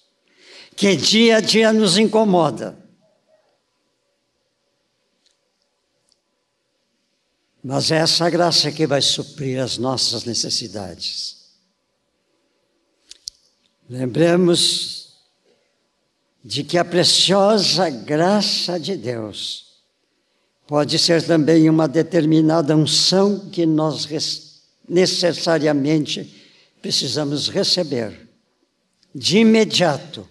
[0.76, 2.78] que dia a dia nos incomoda.
[7.62, 11.52] Mas é essa graça que vai suprir as nossas necessidades.
[13.88, 15.14] Lembremos
[16.44, 19.72] de que a preciosa graça de Deus
[20.72, 24.08] Pode ser também uma determinada unção que nós
[24.88, 26.42] necessariamente
[26.80, 28.28] precisamos receber
[29.14, 30.26] de imediato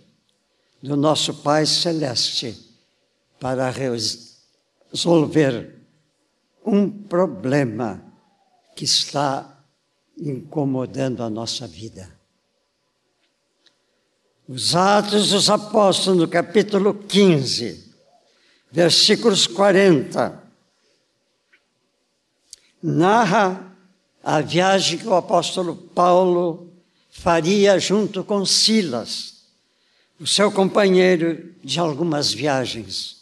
[0.82, 2.58] do nosso Pai Celeste
[3.40, 3.70] para
[4.92, 5.76] resolver
[6.66, 8.04] um problema
[8.76, 9.64] que está
[10.18, 12.12] incomodando a nossa vida.
[14.48, 17.94] Os Atos dos Apóstolos, no capítulo 15,
[18.72, 20.42] versículos 40,
[22.82, 23.72] narra
[24.24, 26.72] a viagem que o apóstolo Paulo
[27.10, 29.41] faria junto com Silas,
[30.22, 33.22] o seu companheiro de algumas viagens.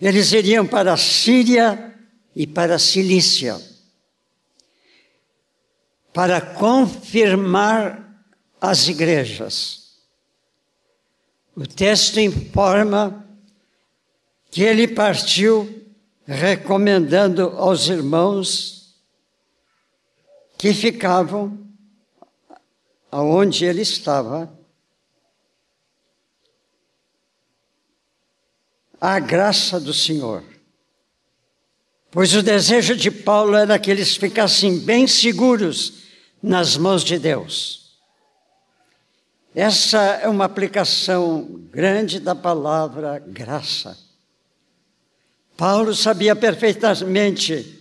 [0.00, 1.94] Eles iriam para a Síria
[2.34, 3.56] e para a Cilícia
[6.12, 8.24] para confirmar
[8.60, 9.98] as igrejas.
[11.54, 13.24] O texto informa
[14.50, 15.86] que ele partiu
[16.26, 18.96] recomendando aos irmãos
[20.58, 21.56] que ficavam
[23.12, 24.57] aonde ele estava
[29.00, 30.42] a graça do Senhor.
[32.10, 36.04] Pois o desejo de Paulo era que eles ficassem bem seguros
[36.42, 37.98] nas mãos de Deus.
[39.54, 43.98] Essa é uma aplicação grande da palavra graça.
[45.56, 47.78] Paulo sabia perfeitamente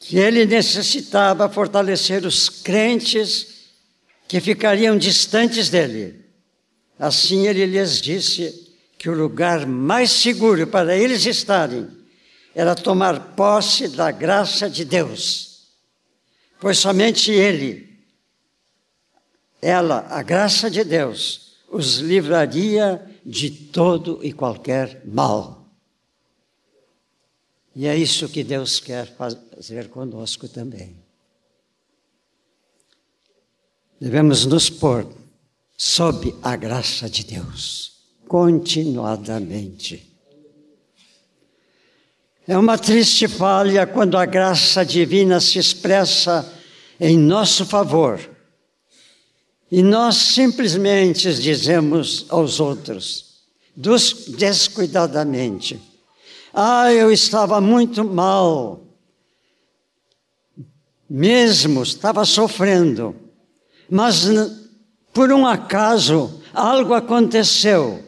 [0.00, 3.68] que ele necessitava fortalecer os crentes
[4.26, 6.27] que ficariam distantes dele.
[6.98, 11.88] Assim ele lhes disse que o lugar mais seguro para eles estarem
[12.54, 15.68] era tomar posse da graça de Deus,
[16.58, 17.88] pois somente ele,
[19.62, 25.68] ela, a graça de Deus, os livraria de todo e qualquer mal.
[27.76, 30.96] E é isso que Deus quer fazer conosco também.
[34.00, 35.06] Devemos nos pôr
[35.80, 37.92] sob a graça de Deus,
[38.26, 40.12] continuadamente.
[42.48, 46.52] É uma triste falha quando a graça divina se expressa
[46.98, 48.18] em nosso favor
[49.70, 53.44] e nós simplesmente dizemos aos outros,
[53.76, 55.80] descuidadamente:
[56.52, 58.82] Ah, eu estava muito mal,
[61.08, 63.14] mesmo estava sofrendo,
[63.88, 64.26] mas
[65.18, 68.04] por um acaso algo aconteceu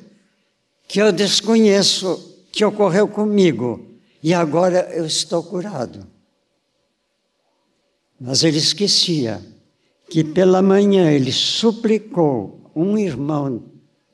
[0.87, 6.07] que eu desconheço que ocorreu comigo e agora eu estou curado.
[8.21, 9.45] Mas ele esquecia
[10.09, 13.65] que pela manhã ele suplicou um irmão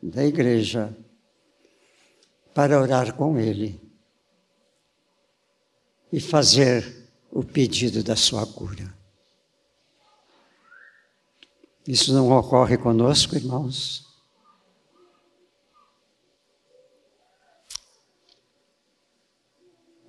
[0.03, 0.97] da igreja
[2.55, 3.79] para orar com ele
[6.11, 8.96] e fazer o pedido da sua cura.
[11.87, 14.05] Isso não ocorre conosco, irmãos?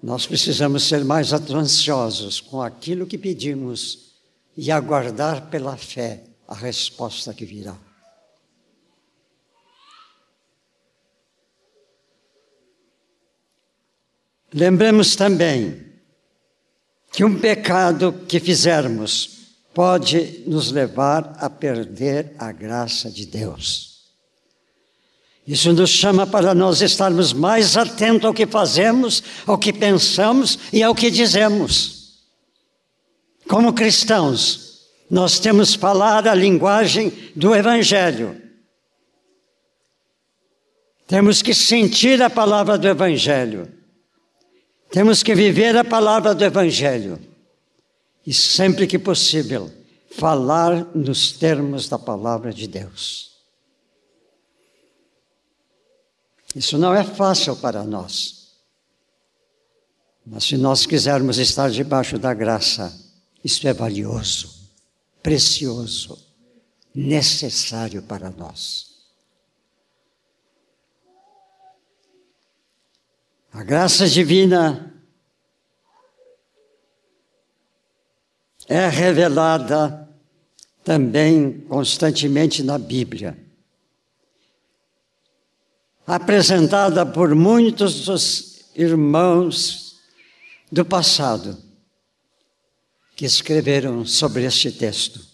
[0.02, 4.14] Nós precisamos ser mais atenciosos com aquilo que pedimos
[4.56, 7.78] e aguardar pela fé a resposta que virá.
[14.52, 15.94] Lembremos também
[17.12, 19.37] que um pecado que fizermos
[19.78, 24.08] pode nos levar a perder a graça de Deus.
[25.46, 30.82] Isso nos chama para nós estarmos mais atentos ao que fazemos, ao que pensamos e
[30.82, 32.24] ao que dizemos.
[33.48, 38.36] Como cristãos, nós temos falar a linguagem do Evangelho.
[41.06, 43.72] Temos que sentir a palavra do Evangelho.
[44.90, 47.27] Temos que viver a palavra do Evangelho
[48.28, 49.72] e, sempre que possível,
[50.12, 53.38] falar nos termos da palavra de Deus.
[56.54, 58.58] Isso não é fácil para nós.
[60.26, 62.94] Mas se nós quisermos estar debaixo da graça,
[63.42, 64.70] isso é valioso,
[65.24, 66.22] precioso,
[66.94, 68.88] necessário para nós.
[73.54, 74.97] A graça divina
[78.68, 80.08] é revelada
[80.84, 83.38] também constantemente na Bíblia.
[86.06, 89.98] Apresentada por muitos dos irmãos
[90.72, 91.58] do passado
[93.16, 95.26] que escreveram sobre este texto.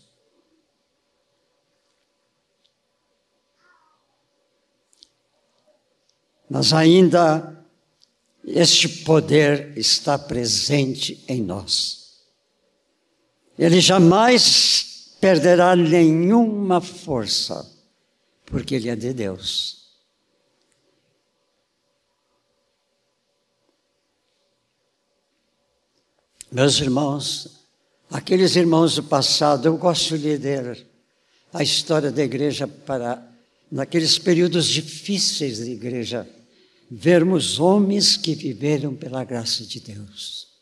[6.50, 7.66] Mas ainda
[8.46, 12.03] este poder está presente em nós.
[13.64, 17.66] Ele jamais perderá nenhuma força,
[18.46, 19.88] porque ele é de Deus.
[26.52, 27.62] Meus irmãos,
[28.12, 30.86] aqueles irmãos do passado, eu gosto de ler
[31.54, 33.26] a história da igreja para
[33.72, 36.28] naqueles períodos difíceis da igreja
[36.92, 40.53] vermos homens que viveram pela graça de Deus.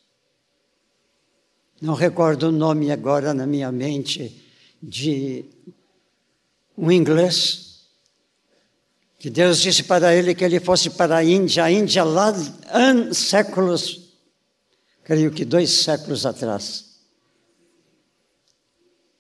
[1.82, 4.40] Não recordo o nome agora na minha mente
[4.82, 5.46] de
[6.78, 7.72] um inglês
[9.18, 12.34] que Deus disse para ele que ele fosse para a Índia, a Índia lá
[12.72, 14.14] anos, séculos,
[15.04, 16.86] creio que dois séculos atrás.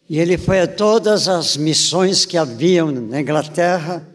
[0.09, 4.07] E ele foi a todas as missões que haviam na Inglaterra,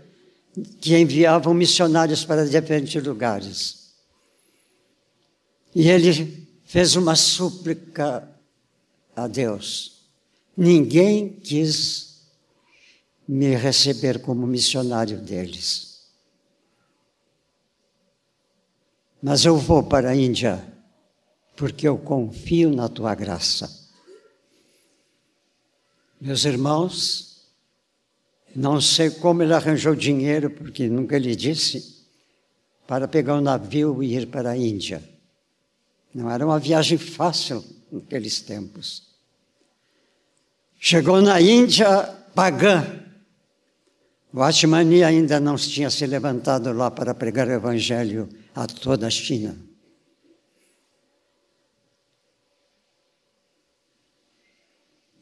[0.81, 3.93] que enviavam missionários para diferentes lugares.
[5.75, 8.36] E ele fez uma súplica
[9.17, 10.11] a Deus.
[10.55, 12.21] Ninguém quis
[13.27, 16.07] me receber como missionário deles.
[19.23, 20.63] Mas eu vou para a Índia,
[21.57, 23.85] porque eu confio na tua graça.
[26.21, 27.51] Meus irmãos,
[28.55, 32.07] não sei como ele arranjou dinheiro, porque nunca lhe disse,
[32.87, 35.03] para pegar um navio e ir para a Índia.
[36.15, 39.03] Não era uma viagem fácil naqueles tempos.
[40.79, 42.03] Chegou na Índia
[42.35, 43.03] pagã.
[44.33, 49.11] O Atmani ainda não tinha se levantado lá para pregar o evangelho a toda a
[49.11, 49.57] China.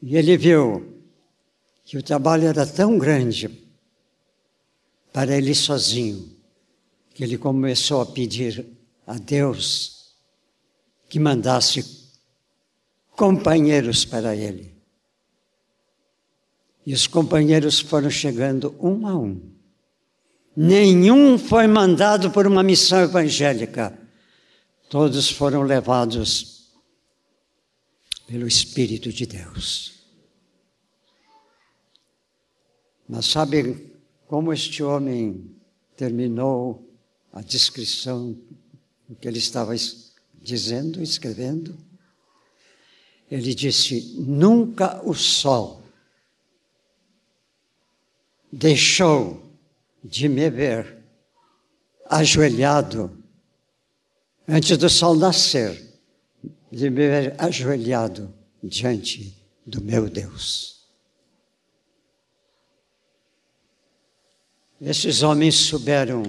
[0.01, 1.01] E ele viu
[1.83, 3.49] que o trabalho era tão grande
[5.11, 6.35] para ele sozinho,
[7.13, 8.65] que ele começou a pedir
[9.07, 10.13] a Deus
[11.07, 12.04] que mandasse
[13.15, 14.75] companheiros para ele.
[16.85, 19.41] E os companheiros foram chegando um a um.
[20.55, 23.97] Nenhum foi mandado por uma missão evangélica.
[24.89, 26.71] Todos foram levados
[28.27, 29.93] pelo Espírito de Deus.
[33.07, 33.93] Mas sabe
[34.27, 35.55] como este homem
[35.95, 36.87] terminou
[37.31, 38.37] a descrição
[39.07, 39.73] do que ele estava
[40.41, 41.77] dizendo, escrevendo?
[43.29, 45.83] Ele disse: Nunca o sol
[48.51, 49.43] deixou
[50.03, 51.03] de me ver
[52.07, 53.23] ajoelhado
[54.47, 55.99] antes do sol nascer,
[56.71, 60.75] de me ver ajoelhado diante do meu Deus.
[64.79, 66.23] Esses homens souberam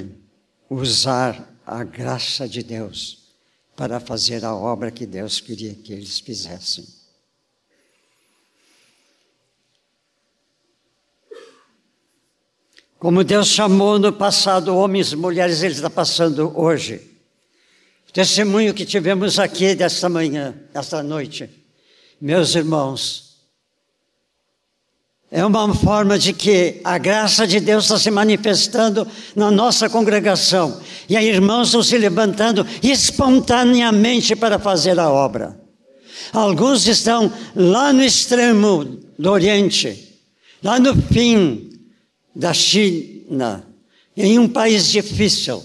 [0.70, 3.25] usar a graça de Deus
[3.76, 6.86] para fazer a obra que Deus queria que eles fizessem.
[12.98, 17.00] Como Deus chamou no passado homens e mulheres, Ele está passando hoje.
[18.08, 21.50] O testemunho que tivemos aqui desta manhã, desta noite,
[22.18, 23.25] meus irmãos,
[25.30, 30.80] é uma forma de que a graça de Deus está se manifestando na nossa congregação.
[31.08, 35.60] E aí irmãos estão se levantando espontaneamente para fazer a obra.
[36.32, 38.84] Alguns estão lá no extremo
[39.18, 40.16] do Oriente,
[40.62, 41.70] lá no fim
[42.34, 43.64] da China,
[44.16, 45.62] em um país difícil.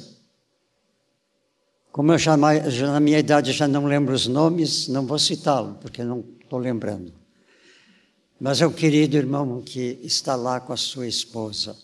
[1.92, 6.04] Como eu já, na minha idade já não lembro os nomes, não vou citá-lo, porque
[6.04, 7.21] não estou lembrando.
[8.44, 11.78] Mas é o querido irmão que está lá com a sua esposa,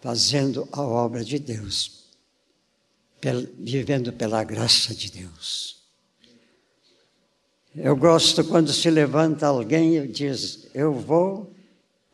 [0.00, 2.06] fazendo a obra de Deus,
[3.56, 5.84] vivendo pela graça de Deus.
[7.72, 11.54] Eu gosto quando se levanta alguém e diz: Eu vou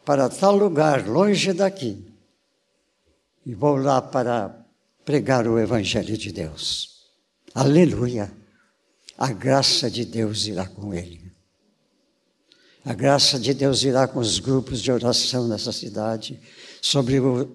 [0.05, 2.05] para tal lugar, longe daqui,
[3.47, 4.55] e vou lá para
[5.03, 7.07] pregar o Evangelho de Deus.
[7.55, 8.31] Aleluia!
[9.17, 11.26] A graça de Deus irá com ele.
[12.87, 16.39] A graça de Deus irá com os grupos de oração nessa cidade,
[16.81, 17.51] sobre o,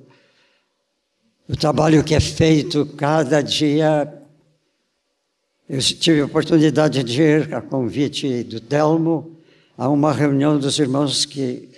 [1.48, 4.14] o trabalho que é feito cada dia.
[5.70, 9.38] Eu tive a oportunidade de ir, a convite do Telmo,
[9.78, 11.70] a uma reunião dos irmãos que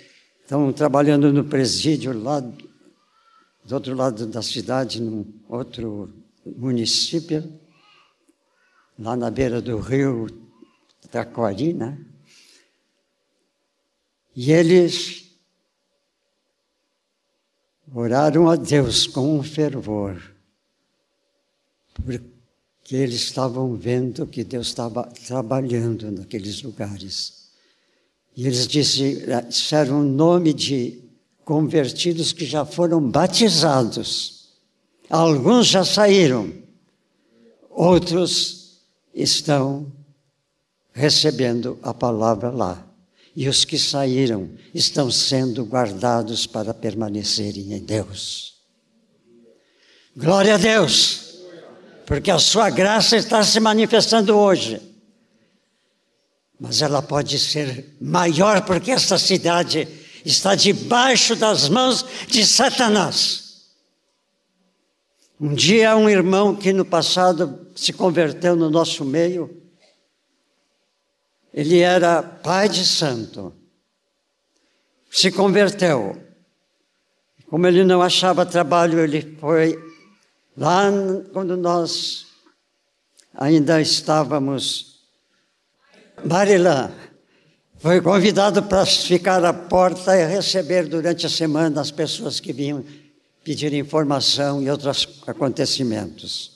[0.42, 6.12] estão trabalhando no presídio lá do outro lado da cidade, num outro
[6.44, 7.48] município,
[8.98, 10.26] lá na beira do rio
[11.08, 11.96] Taquari, né?
[14.36, 15.24] E eles
[17.94, 20.20] oraram a Deus com um fervor,
[21.94, 27.50] porque eles estavam vendo que Deus estava trabalhando naqueles lugares.
[28.36, 31.00] E eles disseram o nome de
[31.44, 34.48] convertidos que já foram batizados.
[35.08, 36.52] Alguns já saíram,
[37.70, 38.80] outros
[39.14, 39.92] estão
[40.92, 42.93] recebendo a palavra lá
[43.36, 48.54] e os que saíram estão sendo guardados para permanecerem em Deus.
[50.16, 51.34] Glória a Deus,
[52.06, 54.80] porque a sua graça está se manifestando hoje.
[56.60, 59.88] Mas ela pode ser maior porque esta cidade
[60.24, 63.44] está debaixo das mãos de Satanás.
[65.40, 69.63] Um dia, um irmão que no passado se converteu no nosso meio,
[71.54, 73.54] ele era pai de santo.
[75.08, 76.20] Se converteu.
[77.48, 79.78] Como ele não achava trabalho, ele foi
[80.56, 80.90] lá
[81.32, 82.26] quando nós
[83.32, 85.04] ainda estávamos
[86.24, 86.90] Marilã.
[87.78, 92.84] Foi convidado para ficar à porta e receber durante a semana as pessoas que vinham
[93.44, 96.53] pedir informação e outros acontecimentos.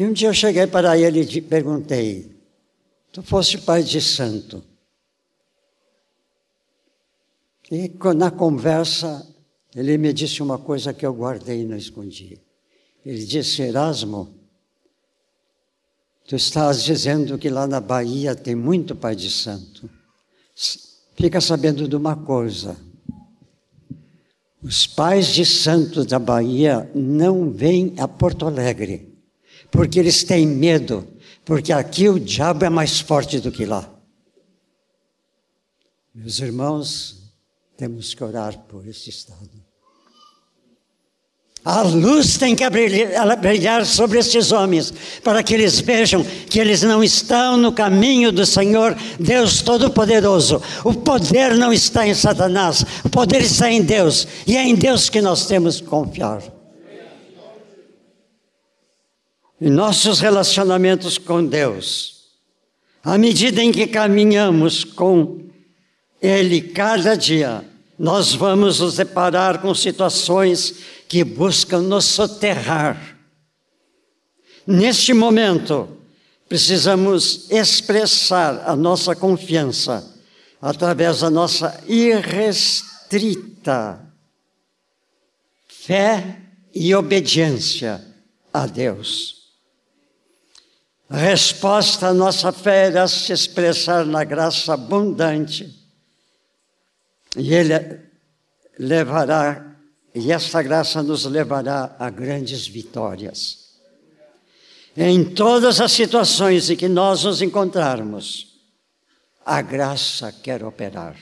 [0.00, 2.34] E um dia eu cheguei para ele e perguntei:
[3.12, 4.64] Tu foste pai de santo?
[7.70, 9.28] E na conversa,
[9.76, 12.40] ele me disse uma coisa que eu guardei e não escondi.
[13.04, 14.34] Ele disse: Erasmo,
[16.26, 19.90] tu estás dizendo que lá na Bahia tem muito pai de santo.
[21.14, 22.74] Fica sabendo de uma coisa.
[24.62, 29.09] Os pais de santo da Bahia não vêm a Porto Alegre
[29.70, 31.06] porque eles têm medo,
[31.44, 33.88] porque aqui o diabo é mais forte do que lá.
[36.14, 37.16] Meus irmãos,
[37.76, 39.48] temos que orar por esse estado.
[41.62, 44.92] A luz tem que brilhar sobre esses homens,
[45.22, 50.62] para que eles vejam que eles não estão no caminho do Senhor, Deus Todo-Poderoso.
[50.84, 55.10] O poder não está em Satanás, o poder está em Deus, e é em Deus
[55.10, 56.42] que nós temos que confiar
[59.60, 62.20] em nossos relacionamentos com Deus,
[63.02, 65.40] à medida em que caminhamos com
[66.20, 67.64] Ele cada dia,
[67.98, 70.74] nós vamos nos deparar com situações
[71.08, 73.18] que buscam nos soterrar.
[74.66, 75.88] Neste momento,
[76.48, 80.16] precisamos expressar a nossa confiança
[80.60, 82.80] através da nossa irrestrita
[85.68, 86.36] fé
[86.74, 88.04] e obediência
[88.52, 89.39] a Deus.
[91.10, 95.76] Resposta à nossa fé era se expressar na graça abundante.
[97.36, 98.00] E Ele
[98.78, 99.74] levará,
[100.14, 103.58] e esta graça nos levará a grandes vitórias.
[104.96, 108.60] Em todas as situações em que nós nos encontrarmos,
[109.44, 111.16] a graça quer operar.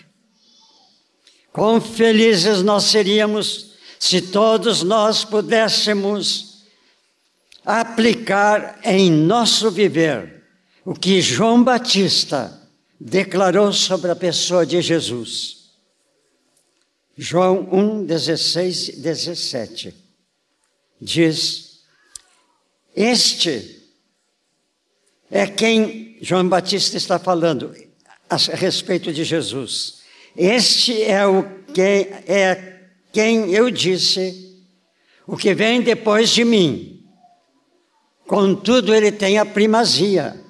[1.51, 6.48] Quão felizes nós seríamos se todos nós pudéssemos
[7.69, 10.43] aplicar em nosso viver
[10.87, 12.59] o que João Batista
[12.99, 15.59] declarou sobre a pessoa de Jesus.
[17.15, 19.95] João 1, 16 e 17
[20.99, 21.81] diz:
[22.97, 23.83] Este
[25.31, 27.77] é quem João Batista está falando
[28.31, 29.99] a respeito de Jesus.
[30.35, 31.43] Este é o
[31.75, 32.79] que é
[33.13, 34.65] quem eu disse,
[35.27, 36.98] o que vem depois de mim.
[38.29, 40.45] Contudo, ele tem a primazia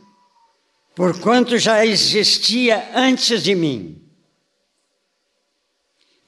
[0.99, 4.03] porquanto já existia antes de mim.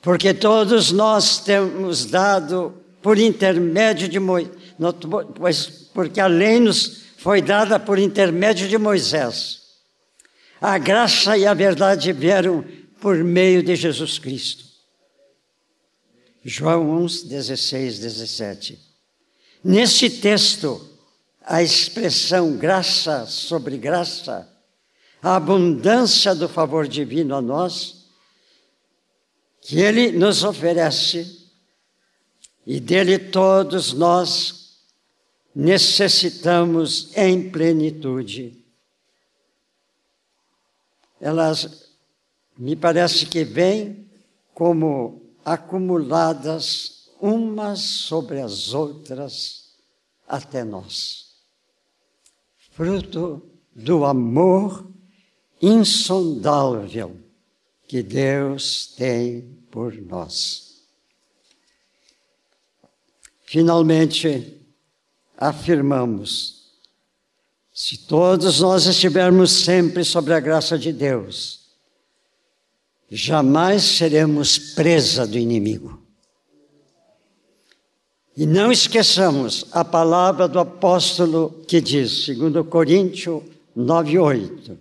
[0.01, 4.55] Porque todos nós temos dado por intermédio de Moisés,
[5.93, 9.59] porque a lei nos foi dada por intermédio de Moisés.
[10.61, 12.65] A graça e a verdade vieram
[13.01, 14.65] por meio de Jesus Cristo.
[16.45, 18.79] João 1, 16, 17.
[19.65, 20.90] Neste texto,
[21.43, 24.51] a expressão graça sobre graça
[25.23, 28.07] a abundância do favor divino a nós,
[29.61, 31.49] que Ele nos oferece
[32.67, 34.79] e dele todos nós
[35.55, 38.65] necessitamos em plenitude.
[41.21, 41.91] Elas
[42.57, 44.09] me parece que vêm
[44.55, 49.75] como acumuladas umas sobre as outras
[50.27, 51.30] até nós.
[52.71, 53.43] Fruto
[53.75, 54.89] do amor
[55.61, 57.17] insondável
[57.87, 60.83] que Deus tem por nós.
[63.45, 64.57] Finalmente,
[65.37, 66.71] afirmamos:
[67.73, 71.61] se todos nós estivermos sempre sobre a graça de Deus,
[73.11, 76.00] jamais seremos presa do inimigo.
[78.37, 83.43] E não esqueçamos a palavra do apóstolo que diz, segundo Coríntios
[83.77, 84.79] 9:8,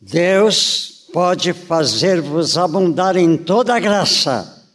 [0.00, 4.66] Deus pode fazer-vos abundar em toda graça,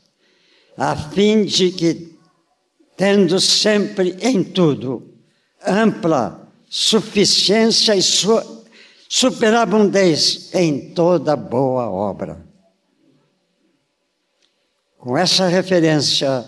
[0.77, 2.17] a fim de que,
[2.95, 5.13] tendo sempre em tudo
[5.65, 8.41] ampla suficiência e su
[9.09, 12.45] superabundez em toda boa obra.
[14.97, 16.45] Com essa referência,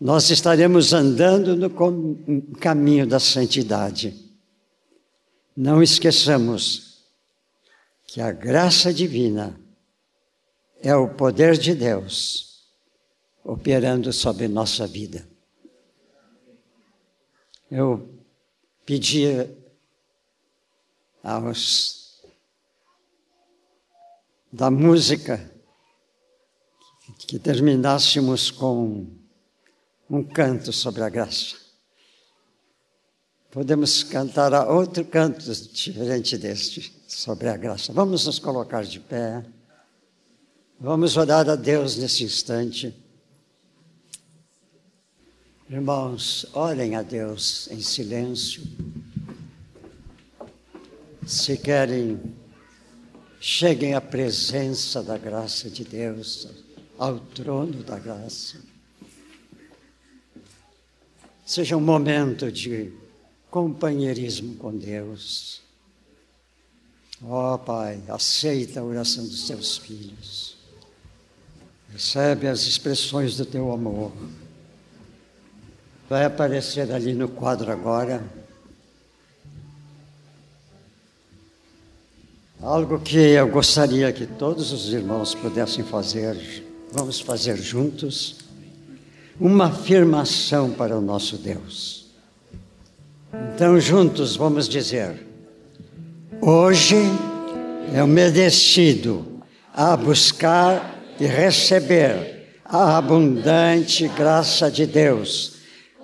[0.00, 4.14] nós estaremos andando no caminho da santidade.
[5.56, 7.04] Não esqueçamos
[8.04, 9.58] que a graça divina
[10.80, 12.68] é o poder de Deus
[13.42, 15.28] operando sobre nossa vida.
[17.70, 18.08] Eu
[18.86, 19.24] pedi
[21.22, 22.22] aos
[24.50, 25.52] da música
[27.18, 29.17] que terminássemos com
[30.10, 31.56] um canto sobre a graça.
[33.50, 37.92] Podemos cantar outro canto diferente deste sobre a graça.
[37.92, 39.44] Vamos nos colocar de pé.
[40.78, 42.94] Vamos orar a Deus nesse instante.
[45.68, 48.62] Irmãos, orem a Deus em silêncio.
[51.26, 52.18] Se querem,
[53.40, 56.48] cheguem à presença da graça de Deus,
[56.96, 58.67] ao trono da graça.
[61.48, 62.92] Seja um momento de
[63.50, 65.62] companheirismo com Deus.
[67.24, 70.58] Ó oh, Pai, aceita a oração dos teus filhos.
[71.90, 74.12] Recebe as expressões do teu amor.
[76.06, 78.22] Vai aparecer ali no quadro agora.
[82.60, 88.47] Algo que eu gostaria que todos os irmãos pudessem fazer, vamos fazer juntos,
[89.40, 92.06] uma afirmação para o nosso Deus.
[93.54, 95.26] Então, juntos, vamos dizer:
[96.40, 96.96] Hoje
[97.94, 99.24] eu me decido
[99.74, 105.54] a buscar e receber a abundante graça de Deus,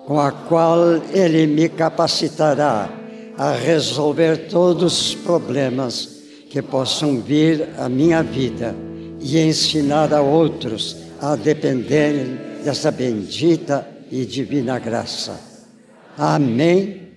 [0.05, 0.79] com a qual
[1.13, 2.89] Ele me capacitará
[3.37, 6.15] a resolver todos os problemas
[6.49, 8.73] que possam vir à minha vida
[9.19, 15.39] e ensinar a outros a dependerem dessa bendita e divina graça.
[16.17, 17.11] Amém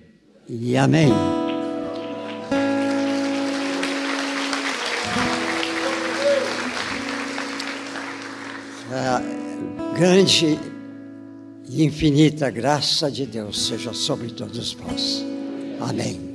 [0.47, 1.11] e amém.
[9.95, 10.57] grande
[11.67, 15.25] e infinita graça de Deus seja sobre todos vós.
[15.81, 16.28] Amém.